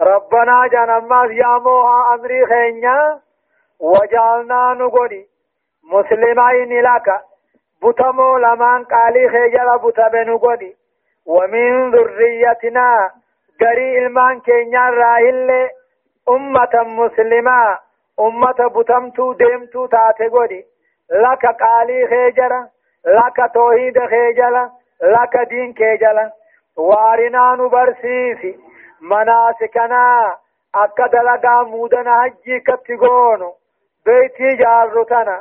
ربنا 0.00 0.66
جنماس 0.66 1.30
يا 1.30 1.58
موها 1.58 2.14
أمري 2.14 2.46
خينيا 2.46 3.20
وجعلنا 3.80 4.74
نقولي. 4.74 5.26
مسلمين 5.92 6.82
لك. 6.82 7.30
بتمو 7.82 8.38
لمن 8.38 8.84
قالي 8.84 9.28
خيجل 9.28 9.78
بتبنو 9.84 10.36
قولي 10.38 10.76
ومن 11.26 11.90
ذريتنا 11.90 13.10
قري 13.60 13.98
المان 13.98 14.40
كينيا 14.40 14.90
راهل 14.90 15.50
أمة 16.28 16.74
مسلمة 17.00 17.78
أمة 18.20 18.60
بتمتو 18.76 19.32
ديمتو 19.32 19.86
تاتي 19.86 20.28
قولي 20.28 20.64
لك 21.10 21.46
قالي 21.46 22.06
خيجرة 22.08 22.68
لك 23.06 23.38
توحيد 23.54 23.98
خيجلة 24.06 24.70
لك 25.02 25.36
دين 25.50 25.74
خيجلة 25.78 26.32
وارنا 26.76 27.54
نبرسيسي 27.60 28.58
مناسكنا 29.00 30.36
akka 30.82 31.08
dalagaa 31.12 31.64
muudana 31.70 32.16
hajjii 32.20 32.56
akkatti 32.56 32.96
goonu 32.96 33.46
beeytii 34.06 34.52
jaarru 34.60 35.04
tana 35.12 35.32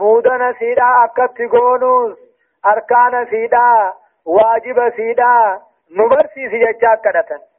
muudana 0.00 0.48
siidhaa 0.58 0.96
akkatti 1.04 1.46
goonuus 1.54 2.18
arkaana 2.72 3.22
siidhaa 3.30 3.94
waajiba 4.36 4.90
siidhaa 4.98 5.60
nu 5.96 6.08
barsiisi 6.12 6.58
jecha 6.64 6.90
akkadhatan 6.90 7.40
watuba 7.40 7.55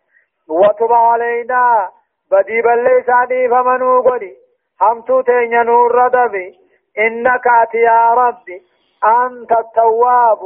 وطب 0.50 0.94
علينا. 0.94 1.90
بدي 2.32 2.62
بلي 2.62 3.04
ساني 3.04 3.50
فمنو 3.50 4.02
قدي 4.02 4.36
هم 4.82 5.02
توتين 5.02 5.54
ينور 5.54 5.96
ردبي 5.96 6.56
إنك 7.00 7.46
يا 7.74 8.14
ربي. 8.14 8.62
أنت 9.06 9.52
التواب. 9.52 10.40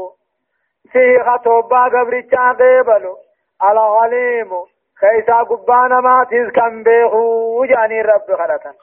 سيه 0.93 1.23
خطوبا 1.23 1.83
قبر 1.83 2.21
تعبيبلو 2.21 3.17
العليم. 3.63 4.49
خيسا 4.99 5.43
قبان 5.43 5.89
ما 5.89 6.25
تزكن 6.31 6.83
بيهو 6.83 7.65
جاني 7.65 8.01
رب 8.01 8.35
خلطا 8.37 8.73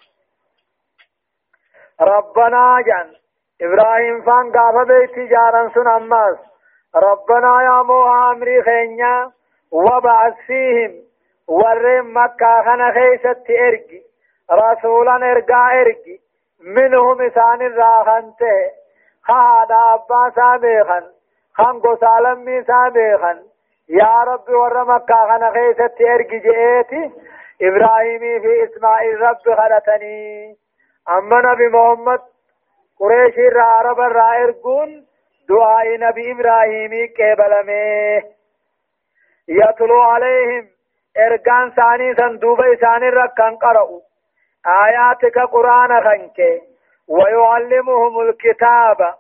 ربنا 2.00 2.80
جان. 2.86 3.12
إبراهيم 3.62 4.22
فان 4.22 4.52
قافة 4.52 4.84
بيتي 4.84 5.26
جاران 5.26 5.70
سن 5.70 5.88
أماس 5.88 6.38
ربنا 6.94 7.62
يا 7.62 7.82
موها 7.82 8.30
أمري 8.32 8.62
خينيا. 8.62 9.30
وبعث 9.72 10.34
فيهم. 10.46 11.07
ورم 11.48 12.16
مكة 12.16 12.62
خنا 12.64 12.92
خيست 12.92 13.50
إرقي 13.50 14.02
رسولا 14.52 15.32
إرقا 15.32 15.80
إرقي 15.80 16.18
منهم 16.60 17.22
إسان 17.22 17.62
الراخنته 17.62 18.70
خادا 19.22 19.94
أبا 19.94 20.30
سابقا 20.36 21.02
خنقو 21.54 21.96
سالمي 21.96 22.62
سابقا 22.64 23.38
يا 23.88 24.22
رب 24.26 24.48
ور 24.48 24.84
مكة 24.84 25.14
خنا 25.28 25.52
خيست 25.52 26.00
ارجي 26.00 26.38
جئتي 26.38 27.12
إبراهيم 27.62 28.20
في 28.42 28.64
إسماعيل 28.64 29.20
رب 29.20 29.54
خلتني 29.56 30.56
أما 31.08 31.40
نبي 31.40 31.68
محمد 31.68 32.20
قريش 33.00 33.34
را 33.38 33.62
عرب 33.62 34.00
را 34.00 34.30
ارجون 34.42 35.06
دعاء 35.48 35.96
نبي 35.98 36.32
إبراهيم 36.32 36.92
قبل 37.18 37.52
يتلو 39.48 40.00
عليهم 40.02 40.77
ارجان 41.18 41.70
ثاني 41.70 42.14
صندوق 42.14 42.74
ثاني 42.74 43.08
ركان 43.08 43.56
قرأوا 43.56 44.00
آياتك 44.66 45.38
قرآن 45.38 46.04
خنك 46.04 46.62
ويعلمهم 47.08 48.20
الكتاب 48.20 49.14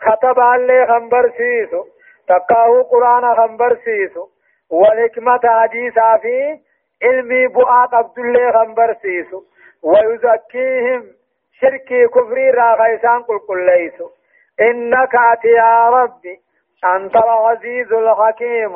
خطب 0.00 0.40
عليه 0.40 0.84
خنبر 0.86 1.30
سيسو 1.36 1.84
تقاه 2.28 2.82
قرآن 2.82 3.34
خنبرسيسو 3.36 4.28
والحكمة 4.70 5.40
حديثا 5.44 6.16
في 6.16 6.58
علمي 7.02 7.46
بؤا 7.46 7.84
قبد 7.86 8.18
الله 8.18 8.52
خنبرسيسو 8.52 9.42
ويزكيهم 9.82 11.02
شركي 11.60 12.06
كفري 12.08 12.50
راغيسان 12.50 13.22
قل 13.22 13.38
قل 13.38 13.66
ليسو 13.66 14.10
إنك 14.60 15.14
أتي 15.14 15.48
يا 15.48 15.88
ربي 15.90 16.40
أنت 16.84 17.16
العزيز 17.16 17.92
الحكيم 17.92 18.74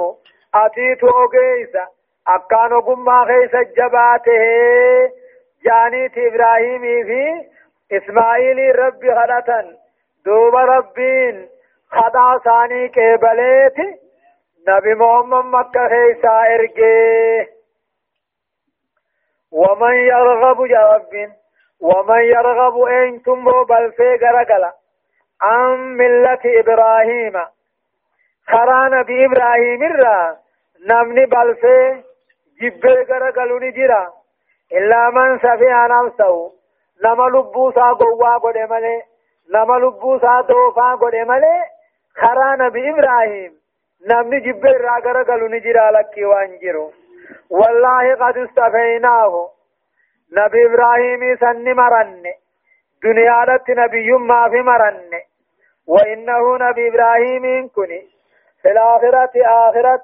أتيت 0.55 1.05
أقيسا 1.05 1.87
أكان 2.29 2.81
قم 2.81 3.09
غيس 3.09 3.51
جباته 3.77 4.45
جانيت 5.65 6.19
إبراهيم 6.19 6.83
في 6.83 7.47
إسماعيل 7.97 8.79
ربي 8.79 9.11
غلطا 9.11 9.77
دوب 10.25 10.57
ربين. 10.57 11.49
خدا 11.91 12.39
ثاني 12.45 12.87
قبلت 12.87 13.79
نبي 14.69 14.95
محمد 14.95 15.45
مكة 15.45 15.89
خيسا 15.89 16.55
إرجي. 16.55 17.49
ومن 19.53 19.95
يرغب 19.95 20.67
جرب 20.67 21.33
ومن 21.81 22.23
يرغب 22.23 22.83
إن 22.83 23.23
تمو 23.23 23.65
بل 23.65 23.93
في 23.93 24.15
غرغلا 24.15 24.73
عن 25.43 25.97
ملة 25.97 26.41
إبراهيم. 26.45 27.41
خرا 28.47 28.89
نبي 28.89 29.25
إبراهيم 29.25 29.83
الرا. 29.83 30.37
نمني 30.87 31.27
بل 31.27 31.57
جبه 32.61 33.03
غرغلوني 33.09 33.71
جرا 33.71 34.13
إلا 34.73 35.11
من 35.11 35.39
سفي 35.39 35.71
نفسه 35.91 36.53
نما 37.05 37.25
لبوسا 37.35 37.93
قوا 37.93 38.37
قد 38.39 38.59
ملي 38.71 39.03
نما 39.55 39.75
لبوسا 39.75 40.41
دوفا 40.41 40.95
قد 40.95 41.15
ملي 41.15 41.57
خرا 42.21 42.57
نبي 42.57 42.91
إبراهيم 42.91 43.53
نمني 44.09 44.41
جبر 44.41 44.81
راغر 44.81 45.23
قالوا 45.23 45.49
نجرا 45.49 45.91
لك 45.91 46.15
وانجرو 46.19 46.93
والله 47.51 48.15
قد 48.15 48.39
استفيناه 48.39 49.49
نبي 50.37 50.67
إبراهيم 50.67 51.37
سن 51.37 51.73
مرن 51.75 52.23
دنيا 53.03 53.45
لت 53.49 53.71
نبي 53.71 54.13
ما 54.13 54.49
في 54.51 54.63
مرن 54.63 55.11
وإنه 55.87 56.57
نبي 56.57 56.89
إبراهيم 56.89 57.69
كني 57.69 58.09
في 58.63 58.69
الآخرة 58.71 59.33
آخرة 59.47 60.03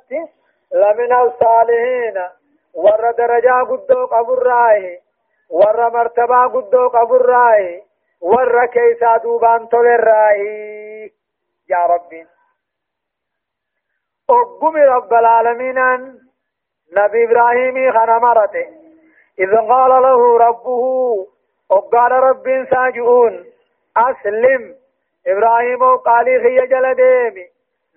لمن 0.75 1.13
الصالحين 1.13 2.19
ور 2.75 3.11
درجة 3.11 3.63
قدو 3.71 4.07
قبر 4.07 4.43
راه 4.43 4.99
ور 5.51 5.91
مرتبة 5.91 6.47
قدو 6.47 6.89
قبر 6.89 7.27
راه 7.27 7.81
ور 8.21 8.67
كيسا 8.67 9.17
دوبان 9.17 9.69
تولر 9.69 10.05
راه 10.05 10.37
يا 11.69 11.87
ربي 11.87 12.27
أقم 14.31 14.77
رب 14.77 15.13
العالمين 15.15 15.79
نبي 16.97 17.25
إبراهيم 17.25 17.93
خنمرته 17.93 18.67
إذ 19.39 19.57
قال 19.57 20.03
له 20.03 20.39
ربه 20.39 21.27
وقال 21.71 22.13
رب 22.13 22.67
ساجؤون 22.71 23.45
أسلم 23.97 24.75
إبراهيم 25.27 25.97
قال 25.97 26.27
خي 26.43 26.67
جل 26.67 26.87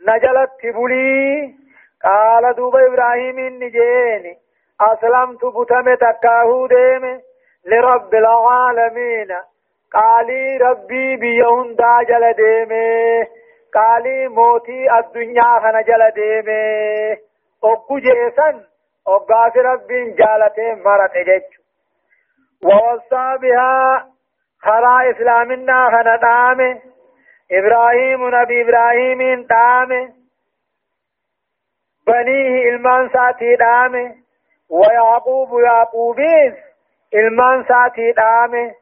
نجلت 0.07 0.51
تبولي 0.63 1.55
قال 2.03 2.55
دوب 2.55 2.75
إبراهيم 2.75 3.39
نجيني 3.39 4.44
أسلمت 4.81 5.45
بتم 5.45 5.95
تكاهو 5.95 6.67
ديمي 6.67 7.19
لرب 7.65 8.13
العالمين. 8.13 9.27
قالي 9.93 10.57
ربي 10.57 11.15
بيون 11.15 11.75
دا 11.75 12.03
جل 12.03 12.33
ديمي. 12.33 13.27
قالي 13.75 14.27
موتي 14.27 14.91
الدنيا 14.99 15.59
خنا 15.59 15.81
جل 15.81 16.11
ديمه 16.15 17.17
اوكو 17.63 17.97
جيسن 17.99 18.63
اوغاس 19.07 19.57
ربين 19.57 20.15
جالته 20.15 20.75
مرت 20.85 21.15
اجج 21.15 21.43
ووصى 22.63 23.37
بها 23.41 24.07
خرا 24.61 25.11
إسلامنا 25.11 25.89
خنا 25.93 26.15
دامه 26.15 26.81
إبراهيم 27.51 28.35
نبي 28.35 28.61
إبراهيم 28.61 29.43
دامه 29.43 30.13
بنيه 32.07 33.07
ساتي 33.13 33.55
دامه 33.55 34.24
ويعقوب 34.69 35.59
يعقوبيس 35.59 36.53
إلمان 37.13 37.63
ساتي 37.63 38.11
دامه 38.11 38.73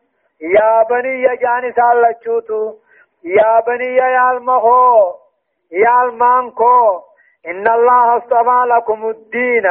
يا 0.41 0.83
بني 0.89 1.35
جاني 1.35 1.71
سالچوتو 1.73 2.73
يا 3.23 3.59
بني 3.67 3.95
يا 3.95 4.31
المخو 4.31 5.23
يا 5.71 6.03
المانكو. 6.03 7.01
إن 7.47 7.67
الله 7.67 8.17
اصطفى 8.17 8.63
لكم 8.67 9.09
الدين. 9.09 9.65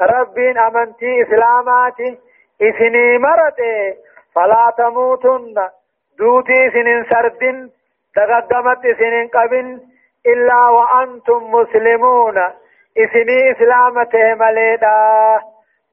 رب 0.00 0.38
أمنتي 0.38 1.22
إسلاماتي. 1.22 2.18
إثني 2.62 3.18
مرتي. 3.18 3.94
فلا 4.34 4.72
تموتن. 4.78 5.54
دوتي 6.18 6.70
سنين 6.70 7.04
سردن 7.04 7.70
تقدمت 8.16 8.82
سنين 8.98 9.28
قبل. 9.28 9.80
إلا 10.26 10.68
وأنتم 10.68 11.50
مسلمون. 11.50 12.38
إسلامته 12.98 14.34
مليدا 14.34 15.40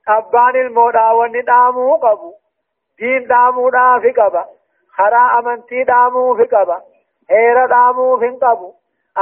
أبان 0.08 0.56
المودا 0.56 1.12
وندامو 1.12 1.96
قبو 1.96 2.34
دين 3.00 3.28
دامو 3.28 3.70
دا 3.70 4.00
في 4.02 4.12
قبا 4.12 4.46
خرا 4.98 5.40
أمنتي 5.40 5.84
دامو 5.84 6.36
في 6.36 6.44
قبا 6.44 6.82
heera 7.32 7.68
dhaamuuf 7.72 8.24
hin 8.26 8.34
qabu 8.40 8.66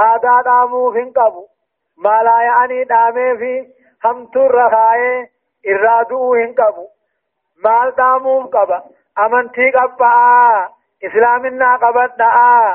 aadaa 0.04 0.38
dhaamuuf 0.48 0.96
hin 1.00 1.10
qabu 1.18 1.42
maalaa 2.06 2.38
yaa'anii 2.46 2.86
dhaamee 2.92 3.34
fi 3.42 3.52
hamtuurra 4.06 4.64
kaayee 4.76 5.20
irraa 5.74 6.00
du'uu 6.12 6.32
hin 6.40 6.56
qabu 6.62 6.86
maal 7.66 7.92
dhaamuuf 8.00 8.48
qaba 8.56 8.80
amantii 9.26 9.70
qabba'aa 9.78 10.64
islaaminaa 11.10 11.76
qabadha'aa 11.86 12.72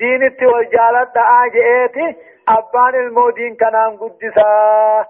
jaaladha'aa 0.00 1.46
je'eeti 1.48 2.16
abbaan 2.46 2.94
ilmoo 2.94 3.30
diin 3.36 3.56
kanaan 3.56 3.96
guddisaa 3.96 5.04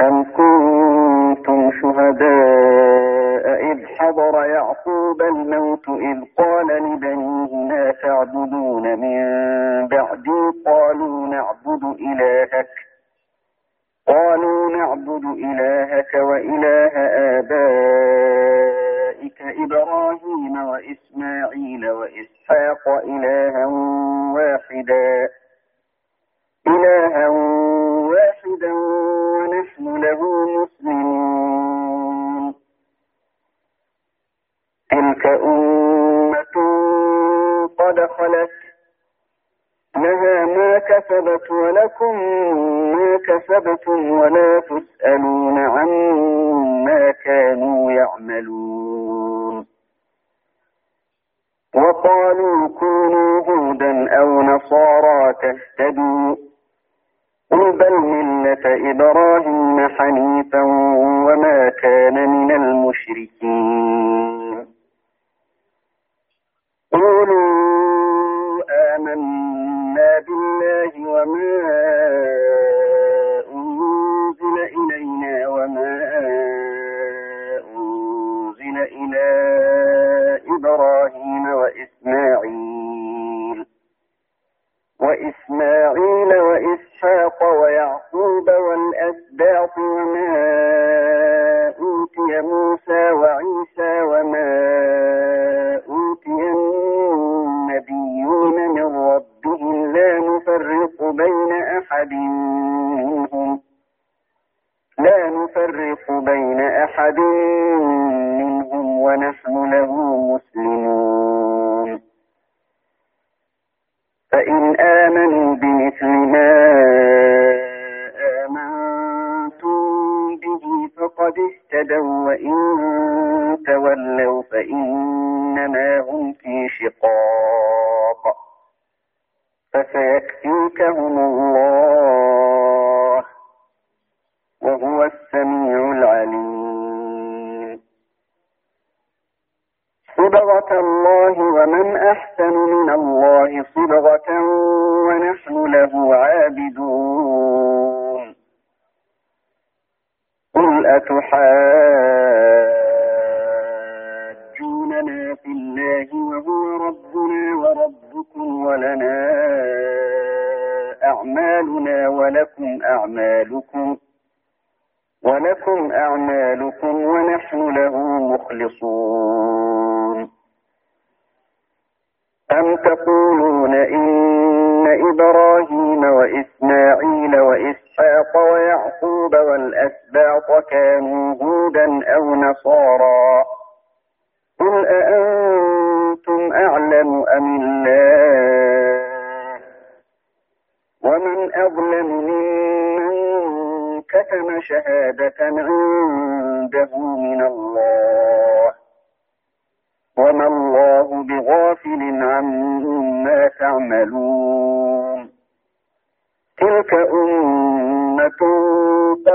أم 0.00 0.24
كنتم 0.24 1.70
شهداء 1.82 3.56
حضر 3.98 4.44
يعقوب 4.44 5.22
الموت 5.22 5.88
إذ 5.88 6.24
قال 6.38 6.66
لبنيه 6.66 7.52
ما 7.68 7.92
تعبدون 8.02 8.98
من 9.00 9.18
بعدي 9.88 10.40
قالوا 10.66 11.26
نعبد 11.26 11.84
إلهك. 11.84 12.68
قالوا 14.06 14.70
نعبد 14.76 15.24
إلهك 15.24 16.14
وإله 16.14 16.94
آبائك. 17.38 18.95
إبراهيم 19.40 20.64
وإسماعيل 20.68 21.90
وإسحاق 21.90 22.88
إلها 23.04 23.66
واحدا. 24.34 25.28
إلها 26.66 27.28
واحدا 28.08 28.72
ونحن 28.72 29.96
له 29.96 30.20
مسلمون. 30.62 32.54
تلك 34.90 35.26
أمة 35.26 36.56
قد 37.78 38.06
خلت 38.06 38.55
لها 39.98 40.44
ما 40.46 40.78
كسبت 40.78 41.50
ولكم 41.50 42.16
ما 42.96 43.18
كسبتم 43.26 44.10
ولا 44.10 44.60
تسألون 44.60 45.58
عما 45.58 47.10
كانوا 47.24 47.92
يعملون. 47.92 49.66
وقالوا 51.74 52.68
كونوا 52.68 53.40
هودا 53.48 54.18
أو 54.18 54.42
نصارى 54.42 55.32
تهتدوا. 55.32 56.36
قل 57.50 57.72
بل 57.72 57.92
ملة 57.92 58.90
إبراهيم 58.90 59.88
حنيفا 59.88 60.62
وما 61.26 61.68
كان 61.82 62.28
من 62.28 62.50
المشركين. 62.50 64.06
قولوا 66.92 68.62
آمنا 68.96 69.35
بالله 70.20 71.10
وما 71.10 71.56
أنزل 73.54 74.56
إلينا 74.76 75.48
وما 75.48 75.96
أنزل 77.76 78.78
إلى 78.78 79.26
إبراهيم 80.56 81.44
وإسماعيل 81.54 83.66
وإسماعيل 85.00 86.40
وإسحاق 86.40 87.42
ويعقوب 87.60 88.48
والأسباط 88.48 89.78
وما 89.78 90.36
أوتي 91.78 92.40
موسى 92.40 93.10
وعيسى 93.10 94.02
وما 94.02 94.46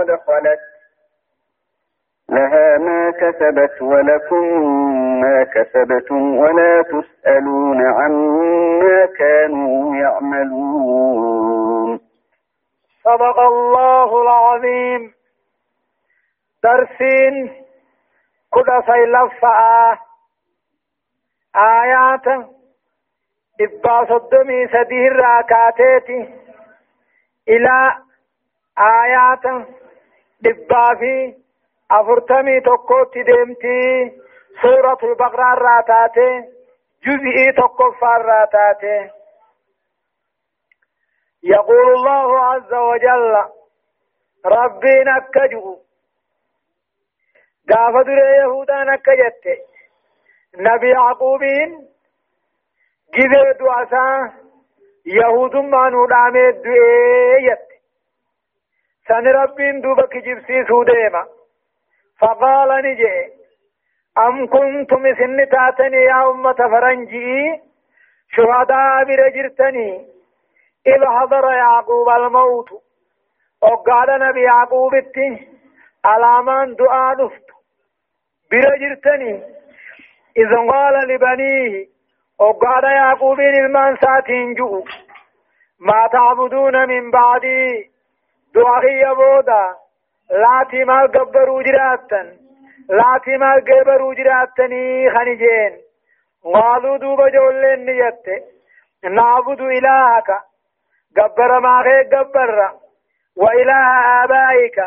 قد 0.01 0.19
خلت 0.27 0.59
لها 2.29 2.77
ما 2.77 3.11
كسبت 3.11 3.81
ولكم 3.81 4.45
ما 5.21 5.43
كسبتم 5.43 6.37
ولا 6.37 6.81
تسألون 6.81 7.85
عما 7.85 9.05
كانوا 9.05 9.95
يعملون. 9.95 11.99
صدق 13.03 13.39
الله 13.39 14.21
العظيم. 14.21 15.13
درسين 16.63 17.65
كدا 18.53 18.81
سيلفا 18.85 19.97
آيات 21.55 22.27
إبا 23.61 24.05
صدمي 24.09 24.67
سديه 24.67 25.09
راكاتيتي. 25.09 26.33
إلى 27.47 27.95
آيات 28.79 29.45
إبا 30.45 30.95
في 30.99 31.35
أفرتمي 31.91 32.61
تقوتي 32.61 33.23
ديمتي 33.23 34.11
سورة 34.61 34.97
البقرة 35.03 35.53
راتاتي 35.53 36.43
جزئي 37.05 37.51
تقفى 37.57 38.05
راتاتي 38.05 39.09
يقول 41.43 41.93
الله 41.93 42.39
عز 42.39 42.73
وجل 42.73 43.35
ربي 44.45 45.03
نكجو 45.03 45.77
قافة 47.69 48.11
يهودا 48.11 48.83
نكجت 48.83 49.43
نبي 50.57 50.89
يعقوبين 50.89 51.87
جذر 53.15 53.51
دعسا 53.51 54.33
يهود 55.05 55.55
ما 55.55 55.89
نودامي 55.89 56.51
دوئيت 56.51 57.70
سن 59.11 59.27
ربين 59.27 59.81
دوبك 59.81 60.17
جبسي 60.17 60.63
سوديما 60.67 61.23
فقال 62.19 62.69
نجي 62.85 63.13
أم 64.17 64.47
كنتم 64.47 65.03
سن 65.19 65.37
تاتني 65.51 66.03
يا 66.03 66.29
أمة 66.31 66.59
فرنجي 66.73 67.61
شهداء 68.35 69.03
برجرتني 69.07 69.89
إذ 70.87 71.05
حضر 71.05 71.51
يعقوب 71.51 72.09
الموت 72.09 72.69
وقال 73.61 74.19
نبي 74.19 74.41
يعقوب 74.41 74.93
التي 74.95 75.51
alamaan 76.03 76.77
du'aa 76.77 77.17
dhuftu 77.17 77.53
bira 78.51 78.71
jirtanii 78.83 79.35
idan 80.43 80.69
qaala 80.71 81.01
libaniihi 81.11 81.81
oggaadha 82.47 82.93
yaaquubiin 82.95 83.57
ilmaan 83.61 83.97
isaatiin 83.97 84.55
ju'u 84.59 84.79
maa 85.89 86.07
tacbuduuna 86.15 86.87
min 86.93 87.11
kiyya 88.53 89.15
booda 89.15 89.61
laatii 90.43 90.85
maal 90.85 91.07
gabbaruu 91.07 91.63
jiraattan 91.63 92.27
لاتي 92.89 93.37
ما 93.37 93.53
قبروا 93.55 94.13
جراتني 94.13 95.09
خنجين 95.09 95.77
قالوا 96.43 96.97
دوب 96.97 97.21
جولين 97.27 97.85
نيت 97.85 98.25
نعبد 99.03 99.61
إلهك 99.61 100.29
قبر 101.17 101.59
ما 101.59 101.81
غير 101.81 102.03
قبر 102.15 102.71
وإله 103.37 104.23
آبائك 104.23 104.79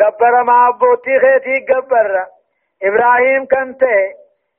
قبر 0.00 0.42
ما 0.42 0.68
أبوتي 0.68 1.18
خيتي 1.20 1.72
قبر 1.72 2.26
إبراهيم 2.82 3.46
كنته 3.46 4.14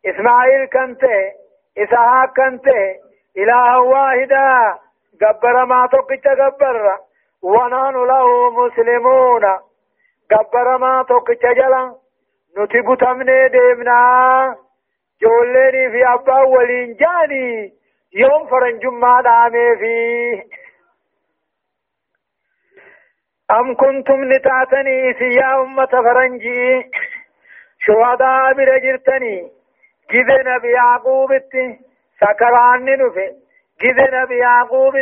إسماعيل 0.05 0.65
كنته 0.65 1.31
إسحاق 1.77 2.33
كنته 2.35 2.95
إله 3.37 3.79
واحدا 3.79 4.77
قبر 5.21 5.65
ما 5.65 5.87
توقيت 5.91 6.27
قبر 6.27 6.97
ونحن 7.43 7.95
له 7.95 8.49
مسلمون. 8.51 9.45
قبر 10.31 10.77
ما 10.77 11.03
توقيت 11.03 11.45
جلا 11.45 11.95
نتبو 12.57 12.95
تمني 12.95 13.47
ديمنا. 13.47 14.63
جوليني 15.23 15.91
في 15.91 16.05
أبا 16.13 16.39
ولين 16.41 16.95
جاني 16.95 17.73
يوم 18.13 18.47
فرنجم 18.47 19.21
دامي 19.21 19.77
فيه 19.79 20.43
أم 23.51 23.75
كنتم 23.75 24.23
نتاتني 24.23 25.13
سيا 25.13 25.61
أمة 25.61 25.85
فرنجي؟ 25.85 26.91
شهداء 27.79 28.53
برجرتني 28.53 29.51
جذ 30.11 30.29
نبي 30.49 30.71
يعقوب 30.71 31.29
سكران 32.19 32.85
نفه 32.85 33.35
جذ 33.81 33.99
نبي 34.13 34.37
يعقوب 34.37 34.93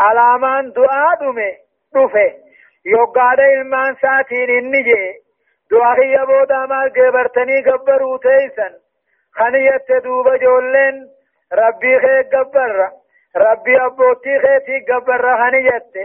علامان 0.00 0.72
دعاء 0.72 1.14
دمه 1.20 1.52
نفه 1.96 2.32
يوقاد 2.86 3.38
ilmaan 3.40 3.96
saatiin 4.02 4.50
inni 4.58 4.82
jee 4.88 5.08
du'a 5.70 5.94
kiyya 5.98 6.26
booda 6.30 6.66
maal 6.66 6.88
geebartanii 6.96 7.62
gabbaruu 7.68 8.18
teeysan 8.18 8.72
kan 9.38 9.54
yette 9.66 9.96
duuba 10.04 10.34
ijoolleen 10.36 10.96
rabbii 11.60 11.98
kee 12.04 12.22
gabbarra 12.34 12.88
rabbii 13.44 13.80
abbootii 13.86 14.40
keetii 14.44 14.84
gabbarra 14.90 15.36
kan 15.42 15.54
yette 15.70 16.04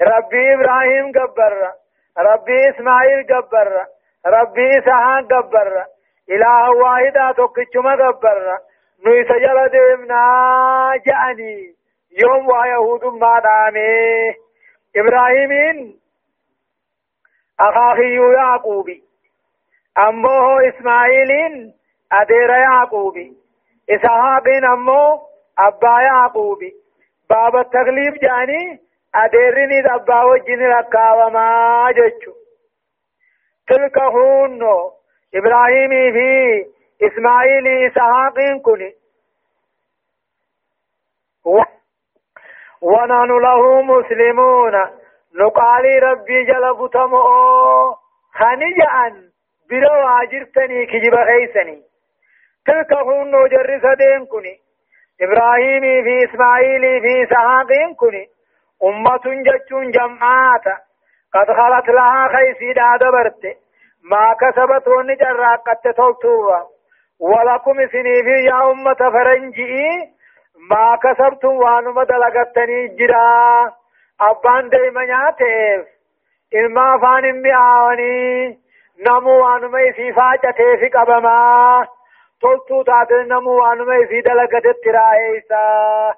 ربي 0.00 0.54
إبراهيم 0.54 1.12
قبر 1.12 1.52
ربي 2.18 2.56
إسماعيل 2.70 3.26
قبر 3.30 3.68
ربي 4.26 4.78
إسحاق 4.78 5.24
قبر 5.32 5.84
إله 6.30 6.70
واحدة 6.70 7.32
توكيشما 7.32 7.94
قبر 7.94 8.58
نوي 9.06 9.24
سجل 9.24 9.58
ديمنا 9.74 10.22
جاني 11.06 11.74
يوم 12.16 12.48
ويهود 12.48 13.04
ما 13.04 13.40
دامي. 13.40 14.34
إبراهيم 14.96 16.00
أخاخي 17.60 18.16
يعقوبي. 18.36 19.02
أمه 19.98 20.68
إسماعيل 20.68 21.30
أدير 22.12 22.50
يعقوبي. 22.50 23.32
إسحاق 23.90 24.48
أمه 24.72 25.20
أبا 25.58 26.00
يعقوبي. 26.00 26.72
باب 27.30 27.56
التغليب 27.56 28.14
جاني 28.14 28.86
adeerrinis 29.22 29.86
abbaa 29.94 30.24
wajjin 30.28 30.62
rakkaawamaa 30.72 31.92
jechu 31.98 32.32
tilka 33.70 34.10
hunno 34.16 34.74
ibraahimii 35.40 36.10
fi 36.16 36.26
ismaa'ilii 37.08 37.78
isahaaqiin 37.86 38.60
kun 38.66 38.82
ونحن 42.82 43.30
له 43.42 43.82
مسلمون. 43.82 44.74
نقالي 45.34 45.98
ربي 45.98 46.44
جل 46.44 46.74
بتمو 46.74 47.24
خنجأن. 48.34 49.14
برو 49.70 50.06
عجرتني 50.06 50.86
كجب 50.86 51.14
خيسني 51.28 51.82
تلك 52.66 52.92
هن 52.92 53.32
جرس 53.48 53.84
دين 53.98 54.26
كني 54.26 54.56
إبراهيم 55.20 56.04
في 56.04 56.24
إسماعيل 56.24 57.00
في 57.00 57.26
سحاقين 57.34 57.94
كني 57.94 58.26
أمة 58.84 59.42
جتون 59.46 59.90
جمعات. 59.90 60.66
قد 61.34 61.46
خلت 61.46 61.88
لها 61.88 62.28
خيسيدا 62.28 62.96
دبرت 62.96 63.42
ما 64.10 64.34
كسبت 64.40 64.88
ونجر 64.88 65.44
قد 65.66 65.76
تلتوا 65.84 66.60
ولكم 67.20 67.88
سنيفي 67.92 68.46
يا 68.46 68.70
أمة 68.70 68.94
فرنجي 68.94 70.15
ما 70.70 70.96
كسبتم 71.02 71.48
وانما 71.48 72.04
دلقتني 72.04 72.88
جرا 72.88 73.72
أبان 74.20 74.68
ديما 74.68 75.02
ilma 76.52 76.82
afaan 76.94 77.24
hin 77.24 77.40
mi'aawanii 77.44 78.58
namuu 79.06 79.38
waanuma 79.40 79.80
isii 79.88 80.12
faacatee 80.18 80.76
fi 80.82 80.90
qabamaa. 80.90 81.86
Toltuu 82.40 82.84
taate 82.84 83.24
namuu 83.32 83.56
waanuma 83.62 83.96
isii 84.04 84.22
dalagatetti 84.28 84.92
raa'eeysaa 84.98 86.14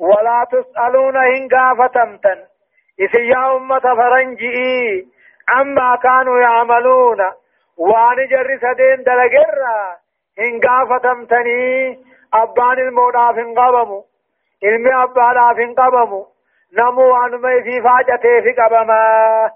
ولا 0.00 0.46
تسألون 0.52 1.16
إن 1.16 1.48
قافتمتا 1.48 2.32
إذ 3.00 3.14
يا 3.14 3.56
أمة 3.56 3.80
فرنجئي 3.80 5.06
عما 5.48 5.96
كانوا 5.96 6.40
يعملون 6.40 7.20
وان 7.76 8.16
جرس 8.30 8.64
دين 8.76 9.02
دلقرا 9.04 9.96
إن 10.38 10.60
قافتمتني 10.60 11.98
أبان 12.34 12.78
الموضع 12.78 13.32
في 13.32 13.42
قبمو 13.42 14.04
علمي 14.64 14.94
أبانا 15.02 15.54
في 15.54 15.74
قبمو 15.74 16.26
نمو 16.72 17.16
أنمي 17.24 17.62
في 17.62 17.82
فاجته 17.82 18.40
في 18.40 18.52
قبما 18.62 19.50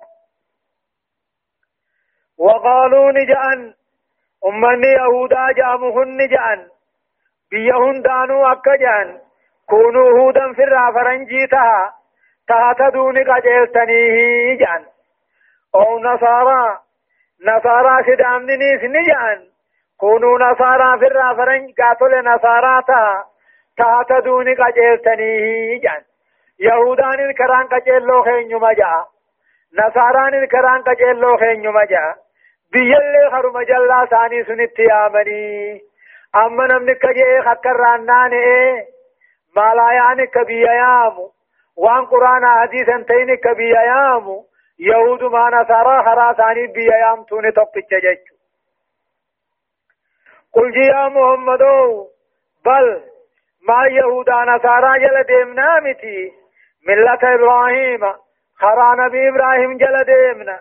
وقالوا 2.38 3.12
نجأن 3.12 3.74
أمني 4.46 4.86
يهودا 4.88 5.52
جامهن 5.56 6.16
نجأن 6.16 6.68
بيهن 7.50 8.02
دانو 8.02 8.46
أكجان 8.46 9.20
كونوا 9.68 10.18
هودا 10.20 10.52
في 10.52 10.62
الرافرنجي 10.64 11.46
تها 11.46 11.94
تهتدون 12.48 13.18
قجلتنيه 13.18 14.58
جان 14.58 14.84
أو 15.74 15.98
نصارى 15.98 16.78
نصارى 17.46 18.04
سدامني 18.06 18.78
سنجان 18.80 19.53
كونوا 20.00 20.38
نصارى 20.38 20.98
في 20.98 21.06
الرافرنج 21.06 21.70
قاتل 21.80 22.24
نصارى 22.24 22.82
تها 22.88 23.24
تهتدون 23.78 24.54
قجلتنيه 24.54 25.80
جان 25.80 26.02
يهودان 26.60 27.20
الكران 27.30 27.66
قجلو 27.66 28.22
خين 28.22 28.56
مجا 28.56 29.06
نصاران 29.78 30.34
الكران 30.34 30.82
قجلو 30.82 31.36
خين 31.36 31.68
مجا 31.68 32.14
بيالي 32.72 33.30
خرم 33.30 33.62
جلا 33.62 34.06
ثاني 34.10 34.44
سنتي 34.44 34.92
آمني 34.92 35.80
أما 36.36 36.66
نمنك 36.66 37.06
جئ 37.06 37.40
خكر 37.40 37.76
راناني 37.76 38.74
ما 39.56 39.74
لا 39.74 39.92
يعني 39.92 40.26
كبي 40.26 40.60
يامو 40.60 41.32
وان 41.76 42.04
قرآن 42.04 42.46
حديث 42.46 42.88
انتين 42.88 43.34
كبي 43.34 43.70
يامو 43.70 44.44
يهود 44.78 45.22
ما 45.22 45.50
نصارى 45.50 46.04
خراساني 46.04 46.66
بي 46.66 46.84
يام 46.84 47.22
توني 47.24 47.50
تقتش 47.52 47.94
جيش 48.04 48.33
قل 50.54 50.76
يا 50.76 51.08
محمد 51.08 51.62
بل 52.66 53.00
ما 53.68 53.86
يهودا 53.86 54.34
نصارى 54.44 54.92
جل 55.02 55.22
ديمنا 55.22 55.80
متي 55.80 56.32
ملة 56.88 57.34
إبراهيم 57.34 58.00
خرا 58.60 58.94
نبي 58.94 59.28
إبراهيم 59.28 59.76
جل 59.76 60.04
ديمنا 60.04 60.58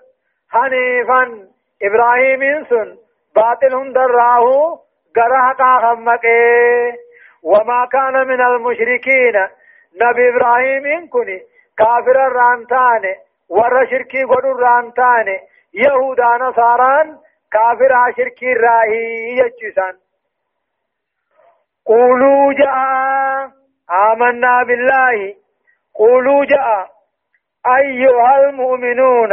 حنيفا 0.52 1.48
إبراهيم 1.84 2.66
سن 2.70 2.98
باطل 3.36 3.94
دراه 3.94 4.80
غرها 5.18 5.54
قا 5.54 5.80
خمكه 5.82 6.94
وما 7.44 7.88
كان 7.92 8.28
من 8.28 8.42
المشركين 8.42 9.48
نبي 10.02 10.30
إبراهيم 10.30 11.10
كني 11.10 11.42
كافر 11.78 12.28
الرانتان 12.28 13.16
ور 13.50 13.86
شركي 13.86 14.24
قد 14.24 14.46
الرانتان 14.46 15.28
يهودا 15.74 16.38
نصاران 16.42 17.18
كافر 17.54 18.14
شركي 18.18 18.52
الراهي 18.52 19.38
يجسان. 19.38 19.96
قولوا 21.86 22.54
جاء 22.54 23.52
آمنا 23.92 24.64
بالله. 24.64 25.36
قولوا 25.96 26.46
جاء 26.46 26.90
أيها 27.68 28.50
المؤمنون 28.50 29.32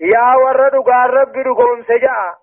يا 0.00 0.34
ورد 0.34 0.74
قال 0.74 1.10
ربي 1.10 1.42
رقوم 1.42 1.82
سجاء. 1.82 2.34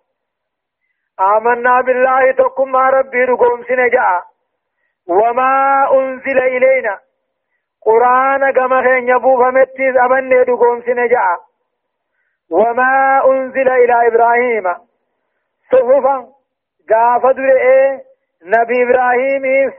آمنا 1.20 1.82
بالله 1.82 2.32
تقم 2.32 2.72
ما 2.72 2.90
ربي 2.90 3.24
رقوم 3.24 3.64
سنجاء. 3.64 4.24
وما 5.08 5.88
أنزل 5.94 6.40
إلينا. 6.40 7.00
قرآن 7.86 8.52
كما 8.52 8.82
خين 8.82 9.10
يبوف 9.10 9.42
متيز 9.48 9.98
أمن 9.98 10.44
دقوم 10.44 10.82
سنجاء. 10.82 11.40
وما 12.52 13.22
أنزل 13.26 13.70
إلى 13.70 14.08
إبراهيم. 14.08 14.91
صحفا 15.72 16.28
قاف 16.90 17.26
درئ 17.36 17.98
نبي 18.44 18.84
إبراهيم 18.84 19.72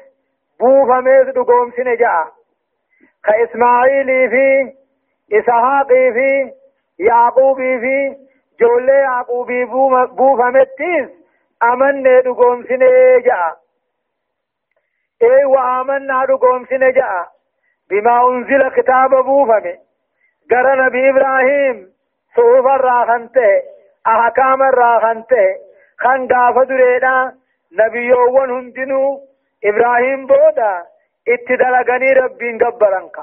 بوف 0.60 0.90
ميز 0.90 1.28
دقوم 1.28 1.70
سنجاء 1.76 2.26
كإسماعيل 3.24 4.30
في 4.30 4.72
إسحاق 5.38 5.86
في 5.88 6.52
يعقوب 6.98 7.56
في 7.56 8.16
جولي 8.60 8.92
يعقوبي 8.92 9.64
بوفمتيس 9.64 11.08
أمني 11.62 12.20
دقوم 12.20 12.64
سنة 12.64 13.18
جاء 13.24 13.56
إيه 15.22 15.44
وآمنا 15.44 16.24
دقوم 16.24 16.66
سنة 16.66 16.90
جاء 16.90 17.28
بما 17.90 18.28
أنزل 18.28 18.68
كتاب 18.68 19.10
بوفمي 19.10 19.78
قرى 20.50 20.86
نبي 20.86 21.10
إبراهيم 21.10 21.92
صوف 22.36 22.66
الراخنته 22.66 23.62
أحكام 24.06 24.62
الراخنته 24.62 25.56
خان 26.02 26.28
قاف 26.28 26.56
دريدا 26.68 27.32
نبيوون 27.78 28.50
هندنو 28.50 29.20
إبراهيم 29.64 30.26
بودا 30.26 30.82
اتدلقني 31.28 32.12
ربين 32.12 32.58
قبرنك 32.64 33.16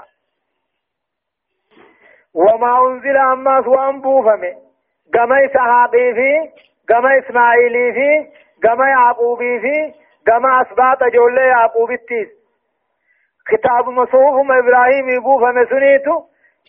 وما 2.34 2.88
أنزل 2.88 3.18
أما 3.18 3.62
سوان 3.64 4.02
بوفمي 4.02 4.54
قمي 5.14 5.48
سحاقي 5.54 6.14
في 6.14 6.50
قمي 6.90 7.20
إسماعيلي 7.20 7.94
في 7.94 8.28
قمي 8.68 8.90
يعقوبي 8.90 9.60
في 9.60 9.94
قمي 10.32 10.62
أسباط 10.62 11.04
جولي 11.04 11.42
يعقوب 11.48 11.90
كتاب 13.48 13.90
مصوف 13.90 14.52
إبراهيم 14.52 15.20
بوفمي 15.24 15.66
سنيتو 15.66 16.24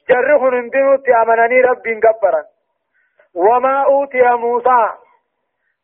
جرخ 0.08 0.42
نندنو 0.42 0.96
تيامنني 0.96 1.60
ربين 1.60 2.00
قبرن 2.00 2.44
وما 3.34 3.84
أوتي 3.84 4.22
موسى 4.22 4.88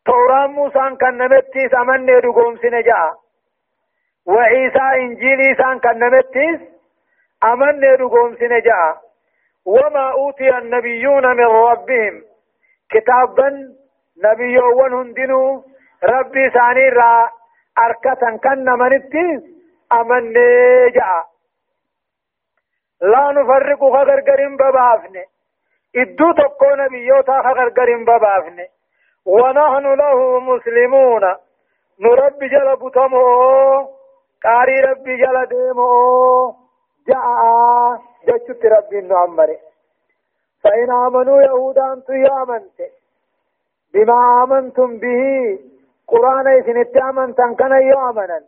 توران 0.07 0.51
موسى 0.51 0.97
كان 1.01 1.19
نمتيس 1.19 1.75
أمني 1.75 2.21
دقوم 2.21 2.57
سنجا 2.57 3.15
وعيسى 4.27 4.87
إنجيل 5.03 5.41
إيسان 5.41 5.79
كان 5.79 5.99
نمتيس 5.99 6.61
أمني 7.45 7.97
دقوم 7.97 8.37
سنجا 8.37 8.97
وما 9.67 10.11
أوتي 10.13 10.59
النبيون 10.59 11.37
من 11.37 11.45
ربهم 11.47 12.23
كتابا 12.91 13.49
نبيون 14.25 14.93
هندنو 14.95 15.65
ربي 16.05 16.51
ثاني 16.51 16.89
را 16.89 17.29
أركة 17.79 18.37
كان 18.43 18.65
منتيس 18.79 19.43
أمني 19.93 20.91
جاء 20.91 21.27
لا 23.01 23.33
نفرق 23.33 23.83
غرغر 23.85 24.41
ببافنه 24.61 25.25
إدو 25.97 26.33
تقو 26.33 26.75
نبيوتا 26.75 27.33
غرغر 27.33 27.97
ببافنه 28.03 28.76
ونحن 29.27 29.85
له 30.03 30.41
مسلمون. 30.41 31.25
نرب 32.01 32.39
جل 32.53 32.77
بتمو 32.77 33.27
قاري 34.45 34.81
ربي 34.81 35.17
جل 35.17 35.47
ديمو. 35.47 36.55
جاء 37.09 37.39
جچت 38.29 38.65
ربي 38.65 39.01
نعمره 39.01 39.59
فإن 40.63 40.91
آمنوا 40.91 41.43
يهودا 41.43 41.93
أنتم 41.93 42.15
يامنت 42.15 42.79
بما 43.95 44.43
آمنتم 44.43 44.99
به. 44.99 45.59
قرآن 46.09 46.47
إذن 46.49 46.81
اتامنتن 46.81 47.55
كان 47.55 47.73
يامنا 47.73 48.41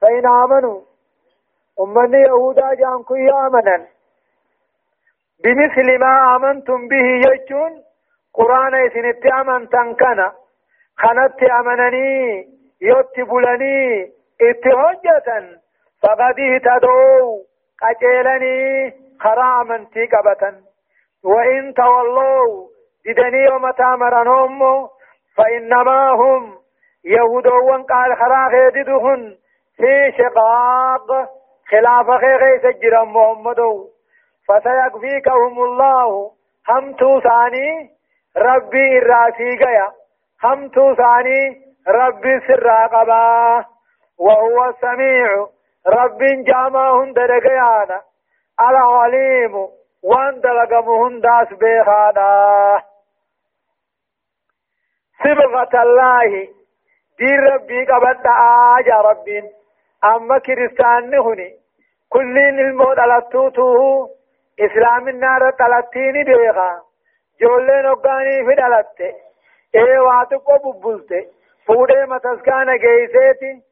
فإن 0.00 0.26
آمنوا. 0.26 0.80
أمني 1.80 2.20
يهودا 2.22 2.74
جانكو 2.74 3.14
يامنا 3.14 3.86
بمثل 5.44 5.98
ما 5.98 6.36
آمنتم 6.36 6.88
به 6.88 7.06
يجون. 7.26 7.72
قرآن 8.34 8.74
إذن 8.74 9.04
اتامنتن 9.04 9.94
كان 9.94 10.30
خنت 10.96 11.42
أمنني 11.42 12.48
يتبلني 12.80 14.12
اتهجة 14.40 15.58
فقد 16.02 16.40
اهتدوا 16.40 17.38
قجلني 17.82 18.92
خرا 19.20 19.62
منتي 19.62 20.06
قبة 20.06 20.54
وإن 21.24 21.74
تولوا 21.74 22.68
ددني 23.06 23.48
ومتى 23.52 23.82
مرنهم 23.96 24.88
فإنما 25.36 26.10
هم 26.10 26.58
يهودون 27.04 27.82
قال 27.82 28.16
خرا 28.16 28.48
خيددهن 28.48 29.36
في 29.76 30.12
شقاق 30.18 31.28
خلاف 31.70 32.06
خيغي 32.20 32.58
سجرا 32.58 33.04
محمد 33.04 33.60
فسيكفيكهم 34.48 35.64
الله 35.64 36.30
هم 36.68 36.92
توساني 36.92 37.90
ربي 38.36 38.98
الراسي 38.98 39.56
قيا 39.64 39.92
هم 40.44 40.68
توساني 40.68 41.62
ربي 41.88 42.40
سر 42.46 42.68
قبا 42.86 43.64
وهو 44.18 44.68
السميع 44.68 45.46
رب 45.86 46.18
جامعهن 46.46 47.12
درقيانا 47.12 48.00
العليم 48.60 49.54
وان 50.02 50.40
دلقمهن 50.40 51.20
داس 51.20 51.48
بيخانا 51.48 52.82
صبغة 55.24 55.82
الله 55.82 56.48
دين 57.18 57.40
ربي 57.40 57.84
قبل 57.84 58.16
آجا 58.78 58.96
ربين 59.00 59.50
أما 60.04 60.38
كريستان 60.38 61.10
نهني 61.10 61.56
كلين 62.08 62.58
الموت 62.60 62.98
ألتوته 62.98 64.08
إسلام 64.60 65.08
النار 65.08 65.50
تلتيني 65.50 66.24
بيغا 66.24 66.80
جولين 67.40 67.86
أقاني 67.86 68.44
في 68.46 68.54
دلته 68.54 69.14
إيه 69.74 69.98
واتقو 70.00 70.72
ببلته 70.72 71.26
فودي 71.66 72.04
متسكان 72.06 72.68
جيسيتي 72.78 73.62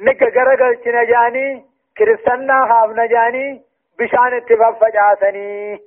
نك 0.00 0.22
غرغل 0.22 0.76
چنجاني 0.84 1.64
كريستنا 1.98 2.68
خافنا 2.68 3.06
جاني 3.06 3.62
بشان 3.98 4.34
اتفاق 4.34 4.78
فجاسني 4.80 5.78